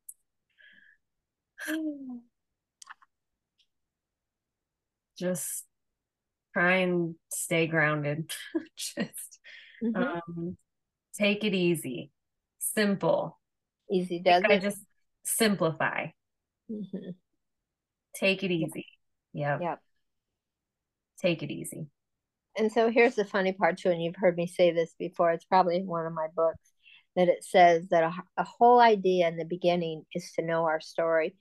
Just 5.19 5.63
try 6.53 6.77
and 6.77 7.13
stay 7.31 7.67
grounded. 7.67 8.31
just 8.75 9.39
mm-hmm. 9.81 9.95
um, 9.95 10.57
take 11.13 11.45
it 11.45 11.53
easy, 11.53 12.11
simple. 12.59 13.39
Easy 13.89 14.19
does 14.19 14.43
it. 14.49 14.61
Just 14.61 14.81
simplify. 15.23 16.07
Mm-hmm. 16.69 17.11
Take 18.15 18.43
it 18.43 18.51
easy. 18.51 18.87
Yep. 19.31 19.61
Yep. 19.61 19.79
Take 21.21 21.43
it 21.43 21.51
easy 21.51 21.87
and 22.57 22.71
so 22.71 22.89
here's 22.89 23.15
the 23.15 23.25
funny 23.25 23.53
part 23.53 23.77
too, 23.77 23.89
and 23.89 24.01
you've 24.01 24.15
heard 24.15 24.37
me 24.37 24.47
say 24.47 24.71
this 24.71 24.93
before. 24.97 25.31
It's 25.31 25.45
probably 25.45 25.77
in 25.77 25.87
one 25.87 26.05
of 26.05 26.13
my 26.13 26.27
books 26.35 26.71
that 27.15 27.27
it 27.27 27.43
says 27.43 27.87
that 27.89 28.03
a, 28.03 28.13
a 28.37 28.43
whole 28.43 28.79
idea 28.79 29.27
in 29.27 29.37
the 29.37 29.45
beginning 29.45 30.03
is 30.13 30.31
to 30.33 30.45
know 30.45 30.65
our 30.65 30.81
story 30.81 31.35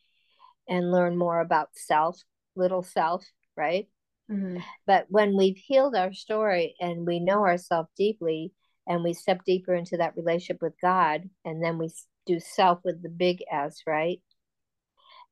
and 0.68 0.90
learn 0.90 1.16
more 1.16 1.40
about 1.40 1.68
self, 1.74 2.20
little 2.57 2.83
self, 2.83 3.24
right? 3.57 3.88
Mm-hmm. 4.31 4.59
But 4.87 5.07
when 5.09 5.37
we've 5.37 5.57
healed 5.57 5.94
our 5.94 6.12
story 6.12 6.74
and 6.81 7.07
we 7.07 7.20
know 7.20 7.44
ourselves 7.44 7.90
deeply, 7.96 8.53
and 8.87 9.03
we 9.03 9.14
step 9.14 9.40
deeper 9.46 9.74
into 9.74 9.96
that 9.96 10.16
relationship 10.16 10.61
with 10.61 10.74
God, 10.81 11.29
and 11.44 11.62
then 11.62 11.79
we 11.79 11.90
do 12.27 12.38
self 12.40 12.81
with 12.85 13.03
the 13.03 13.09
big 13.09 13.42
S, 13.50 13.83
right? 13.87 14.20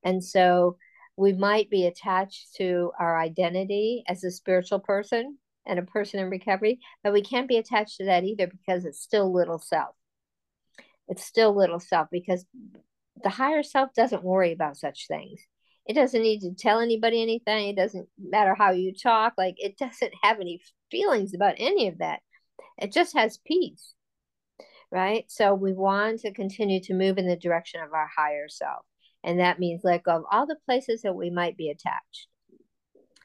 And 0.05 0.25
so 0.25 0.79
we 1.17 1.33
might 1.33 1.71
be 1.71 1.87
attached 1.87 2.55
to 2.57 2.93
our 2.99 3.19
identity 3.19 4.05
as 4.09 4.25
a 4.25 4.31
spiritual 4.31 4.81
person 4.81 5.39
and 5.67 5.79
a 5.79 5.83
person 5.83 6.21
in 6.21 6.31
recovery, 6.31 6.81
but 7.03 7.13
we 7.13 7.23
can't 7.23 7.49
be 7.49 7.57
attached 7.57 7.99
to 7.99 8.05
that 8.07 8.25
either 8.25 8.47
because 8.47 8.85
it's 8.85 9.01
still 9.01 9.33
little 9.33 9.59
self. 9.59 9.95
It's 11.09 11.25
still 11.25 11.57
little 11.57 11.81
self 11.81 12.09
because 12.11 12.45
the 13.23 13.29
higher 13.29 13.63
self 13.63 13.93
doesn't 13.95 14.25
worry 14.25 14.53
about 14.53 14.77
such 14.77 15.07
things. 15.09 15.41
It 15.87 15.95
doesn't 15.95 16.23
need 16.23 16.41
to 16.41 16.55
tell 16.55 16.81
anybody 16.81 17.23
anything. 17.23 17.69
It 17.69 17.77
doesn't 17.77 18.09
matter 18.19 18.55
how 18.55 18.71
you 18.71 18.95
talk. 18.95 19.35
Like 19.37 19.57
it 19.59 19.77
doesn't 19.77 20.13
have 20.23 20.41
any 20.41 20.61
feelings 20.91 21.35
about 21.35 21.57
any 21.59 21.89
of 21.89 21.99
that. 21.99 22.21
It 22.79 22.93
just 22.93 23.17
has 23.17 23.39
peace. 23.45 23.95
Right. 24.91 25.25
So 25.29 25.55
we 25.55 25.73
want 25.73 26.21
to 26.21 26.33
continue 26.33 26.81
to 26.83 26.95
move 26.95 27.19
in 27.19 27.27
the 27.27 27.37
direction 27.37 27.81
of 27.81 27.93
our 27.93 28.09
higher 28.15 28.49
self. 28.49 28.85
And 29.25 29.41
that 29.41 29.59
means 29.59 29.83
let 29.85 30.03
go 30.03 30.17
of 30.17 30.25
all 30.31 30.47
the 30.47 30.59
places 30.67 31.03
that 31.03 31.15
we 31.15 31.31
might 31.31 31.57
be 31.57 31.71
attached. 31.71 32.27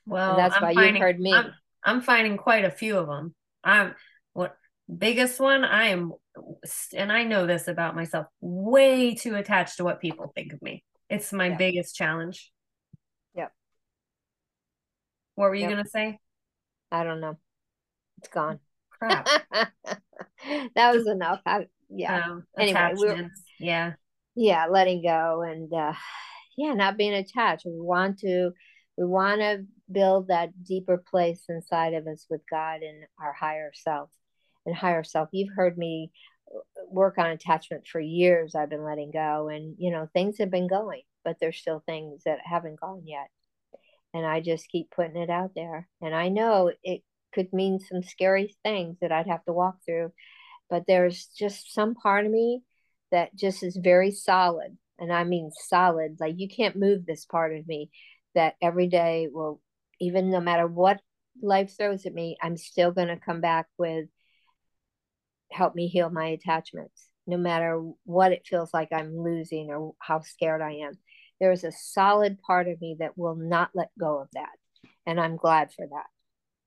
Well, 0.05 0.31
and 0.31 0.39
that's 0.39 0.55
I'm 0.55 0.61
why 0.61 0.73
finding, 0.73 0.95
you've 0.95 1.01
heard 1.01 1.19
me. 1.19 1.33
I'm, 1.33 1.53
I'm 1.87 2.01
finding 2.01 2.37
quite 2.37 2.65
a 2.65 2.69
few 2.69 2.97
of 2.97 3.07
them. 3.07 3.33
I'm 3.63 3.95
what 4.33 4.57
biggest 4.95 5.39
one 5.39 5.63
I 5.63 5.85
am 5.87 6.11
and 6.93 7.11
I 7.11 7.23
know 7.23 7.47
this 7.47 7.69
about 7.69 7.95
myself, 7.95 8.27
way 8.41 9.15
too 9.15 9.35
attached 9.35 9.77
to 9.77 9.85
what 9.85 10.01
people 10.01 10.31
think 10.35 10.51
of 10.51 10.61
me. 10.61 10.83
It's 11.09 11.31
my 11.31 11.49
biggest 11.49 11.95
challenge. 11.95 12.51
Yep. 13.35 13.51
What 15.35 15.45
were 15.45 15.55
you 15.55 15.61
yep. 15.61 15.71
gonna 15.71 15.87
say? 15.87 16.19
I 16.91 17.05
don't 17.05 17.21
know. 17.21 17.37
It's 18.17 18.27
gone. 18.27 18.59
Crap. 18.91 19.27
that 20.75 20.93
was 20.93 21.07
enough. 21.07 21.39
I, 21.45 21.67
yeah. 21.89 22.25
Um, 22.25 22.43
Anyway, 22.59 22.93
we're- 22.95 23.29
yeah. 23.59 23.93
yeah 24.35 24.67
letting 24.69 25.01
go 25.01 25.41
and 25.41 25.71
uh 25.73 25.93
yeah 26.57 26.73
not 26.73 26.97
being 26.97 27.13
attached 27.13 27.65
we 27.65 27.79
want 27.79 28.19
to 28.19 28.51
we 28.97 29.05
want 29.05 29.39
to 29.39 29.65
build 29.91 30.27
that 30.27 30.63
deeper 30.63 30.97
place 30.97 31.43
inside 31.49 31.93
of 31.93 32.07
us 32.07 32.25
with 32.29 32.41
god 32.49 32.81
and 32.81 33.05
our 33.19 33.33
higher 33.33 33.71
self 33.73 34.09
and 34.65 34.75
higher 34.75 35.03
self. 35.03 35.29
You've 35.31 35.53
heard 35.55 35.77
me 35.77 36.11
work 36.89 37.17
on 37.17 37.27
attachment 37.27 37.87
for 37.87 37.99
years. 37.99 38.55
I've 38.55 38.69
been 38.69 38.83
letting 38.83 39.11
go 39.11 39.49
and 39.49 39.75
you 39.77 39.91
know 39.91 40.09
things 40.13 40.37
have 40.39 40.51
been 40.51 40.67
going 40.67 41.01
but 41.23 41.37
there's 41.41 41.57
still 41.57 41.83
things 41.85 42.23
that 42.25 42.39
haven't 42.43 42.79
gone 42.79 43.03
yet. 43.05 43.29
And 44.13 44.25
i 44.25 44.39
just 44.41 44.69
keep 44.69 44.89
putting 44.91 45.17
it 45.17 45.29
out 45.29 45.51
there. 45.55 45.87
And 46.01 46.15
i 46.15 46.29
know 46.29 46.71
it 46.83 47.01
could 47.33 47.51
mean 47.53 47.79
some 47.79 48.01
scary 48.01 48.55
things 48.63 48.97
that 49.01 49.11
i'd 49.11 49.27
have 49.27 49.43
to 49.45 49.53
walk 49.53 49.75
through 49.85 50.11
but 50.69 50.85
there's 50.87 51.27
just 51.37 51.73
some 51.73 51.95
part 51.95 52.25
of 52.25 52.31
me 52.31 52.61
that 53.11 53.35
just 53.35 53.63
is 53.63 53.77
very 53.77 54.11
solid. 54.11 54.77
And 54.99 55.13
I 55.13 55.23
mean 55.23 55.51
solid, 55.51 56.17
like 56.19 56.35
you 56.37 56.49
can't 56.49 56.75
move 56.75 57.05
this 57.05 57.25
part 57.25 57.55
of 57.55 57.67
me 57.67 57.89
that 58.35 58.55
every 58.61 58.87
day 58.87 59.27
will, 59.31 59.61
even 59.99 60.29
no 60.29 60.39
matter 60.39 60.67
what 60.67 61.01
life 61.41 61.75
throws 61.77 62.05
at 62.05 62.13
me, 62.13 62.37
I'm 62.41 62.57
still 62.57 62.91
going 62.91 63.07
to 63.09 63.17
come 63.17 63.41
back 63.41 63.67
with 63.77 64.05
help 65.51 65.75
me 65.75 65.87
heal 65.87 66.09
my 66.09 66.27
attachments, 66.27 67.07
no 67.25 67.37
matter 67.37 67.81
what 68.03 68.31
it 68.31 68.45
feels 68.45 68.73
like 68.73 68.89
I'm 68.91 69.17
losing 69.17 69.69
or 69.69 69.93
how 69.99 70.21
scared 70.21 70.61
I 70.61 70.73
am. 70.85 70.93
There 71.39 71.51
is 71.51 71.63
a 71.63 71.71
solid 71.71 72.41
part 72.41 72.67
of 72.67 72.81
me 72.81 72.97
that 72.99 73.17
will 73.17 73.35
not 73.35 73.69
let 73.73 73.89
go 73.99 74.19
of 74.19 74.27
that. 74.33 74.49
And 75.05 75.19
I'm 75.19 75.37
glad 75.37 75.71
for 75.71 75.85
that 75.87 76.07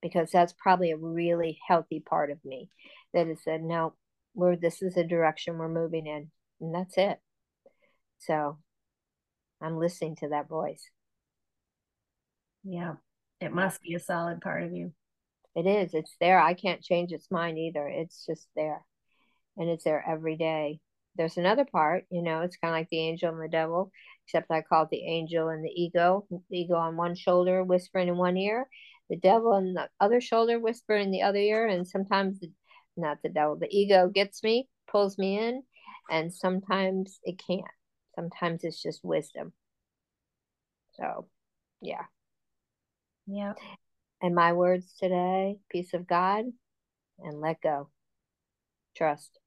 because 0.01 0.31
that's 0.31 0.55
probably 0.55 0.93
a 0.93 0.97
really 0.97 1.59
healthy 1.67 2.01
part 2.01 2.31
of 2.31 2.43
me 2.45 2.71
that 3.13 3.27
has 3.27 3.43
said, 3.45 3.63
no, 3.63 3.95
we're 4.35 4.57
this 4.57 4.83
is 4.83 4.95
the 4.95 5.05
direction 5.05 5.59
we're 5.59 5.69
moving 5.69 6.07
in 6.07 6.31
and 6.61 6.75
that's 6.75 6.97
it 6.97 7.19
so 8.19 8.59
i'm 9.61 9.79
listening 9.79 10.17
to 10.17 10.29
that 10.29 10.49
voice 10.49 10.89
Yeah. 12.63 12.97
It 13.41 13.53
must 13.53 13.81
be 13.83 13.95
a 13.95 14.01
solid 14.01 14.41
part 14.41 14.63
of 14.65 14.73
you. 14.73 14.93
it 15.57 15.67
is. 15.67 15.95
It's 15.95 16.15
there. 16.21 16.41
I 16.41 16.55
can't 16.55 16.83
change 16.83 17.13
its 17.13 17.31
mind 17.31 17.59
either. 17.59 17.89
It's 17.89 18.25
just 18.27 18.49
there. 18.55 18.85
And 19.57 19.69
it's 19.69 19.85
there 19.85 20.05
every 20.07 20.37
day. 20.37 20.81
There's 21.17 21.37
another 21.37 21.65
part 21.65 22.05
you 22.11 22.23
know 22.23 22.43
it's 22.43 22.57
kind 22.57 22.73
of 22.73 22.79
like 22.79 22.89
the 22.89 23.01
angel 23.01 23.31
and 23.31 23.43
the 23.43 23.49
devil 23.49 23.91
except 24.25 24.51
i 24.51 24.63
call 24.63 24.85
it 24.85 24.91
the 24.91 25.05
angel 25.05 25.49
and 25.49 25.63
the 25.63 25.69
ego 25.69 26.25
the 26.31 26.41
ego 26.57 26.77
on 26.77 26.97
one 26.97 27.17
shoulder 27.17 27.65
whispering 27.65 28.07
in 28.07 28.17
one 28.17 28.37
ear 28.37 28.69
the 29.11 29.17
devil 29.17 29.53
on 29.53 29.75
the 29.75 29.89
other 29.99 30.21
shoulder 30.21 30.61
whispering 30.61 31.07
in 31.07 31.11
the 31.11 31.23
other 31.23 31.41
ear 31.41 31.67
and 31.67 31.87
sometimes 31.87 32.39
the, 32.39 32.51
not 32.97 33.19
the 33.25 33.29
devil 33.29 33.57
the 33.57 33.69
ego 33.77 34.09
gets 34.09 34.43
me 34.45 34.69
pulls 34.91 35.19
me 35.19 35.39
in 35.39 35.63
and 36.11 36.35
sometimes 36.35 37.21
it 37.23 37.41
can't. 37.47 37.65
Sometimes 38.17 38.65
it's 38.65 38.83
just 38.83 39.05
wisdom. 39.05 39.53
So 40.93 41.29
yeah 41.81 42.05
Yeah. 43.33 43.53
and 44.21 44.35
my 44.35 44.53
words 44.53 44.93
today 44.99 45.57
peace 45.71 45.95
of 45.95 46.07
god 46.07 46.47
and 47.19 47.41
let 47.41 47.61
go 47.61 47.89
trust 48.97 49.39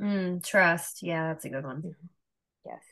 Mm, 0.00 0.44
trust. 0.46 1.02
Yeah, 1.02 1.32
that's 1.32 1.44
a 1.44 1.48
good 1.48 1.64
one. 1.64 1.82
yes 2.64 2.82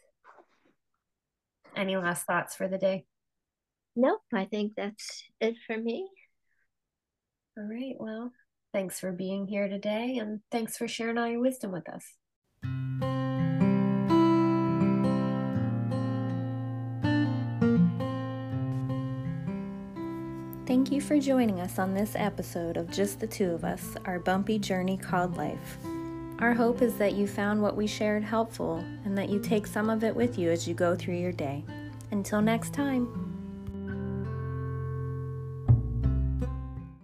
Any 1.76 1.96
last 1.96 2.26
thoughts 2.26 2.54
for 2.56 2.66
the 2.68 2.78
day? 2.78 3.04
nope 3.94 4.20
i 4.34 4.44
think 4.44 4.72
that's 4.76 5.22
it 5.40 5.54
for 5.66 5.78
me 5.78 6.08
All 7.56 7.64
right. 7.64 7.94
Well, 7.98 8.32
thanks 8.74 9.00
for 9.00 9.12
being 9.12 9.46
here 9.46 9.68
today 9.68 10.18
and 10.18 10.40
thanks 10.50 10.76
for 10.76 10.86
sharing 10.86 11.16
all 11.16 11.26
your 11.28 11.40
wisdom 11.40 11.72
with 11.72 11.88
us. 11.88 12.04
Thank 20.76 20.92
you 20.92 21.00
for 21.00 21.18
joining 21.18 21.58
us 21.58 21.78
on 21.78 21.94
this 21.94 22.12
episode 22.16 22.76
of 22.76 22.90
Just 22.90 23.18
the 23.18 23.26
Two 23.26 23.52
of 23.52 23.64
Us, 23.64 23.96
our 24.04 24.18
bumpy 24.18 24.58
journey 24.58 24.98
called 24.98 25.34
life. 25.34 25.78
Our 26.38 26.52
hope 26.52 26.82
is 26.82 26.98
that 26.98 27.14
you 27.14 27.26
found 27.26 27.62
what 27.62 27.76
we 27.76 27.86
shared 27.86 28.22
helpful 28.22 28.84
and 29.06 29.16
that 29.16 29.30
you 29.30 29.40
take 29.40 29.66
some 29.66 29.88
of 29.88 30.04
it 30.04 30.14
with 30.14 30.38
you 30.38 30.50
as 30.50 30.68
you 30.68 30.74
go 30.74 30.94
through 30.94 31.16
your 31.16 31.32
day. 31.32 31.64
Until 32.10 32.42
next 32.42 32.74
time. 32.74 33.25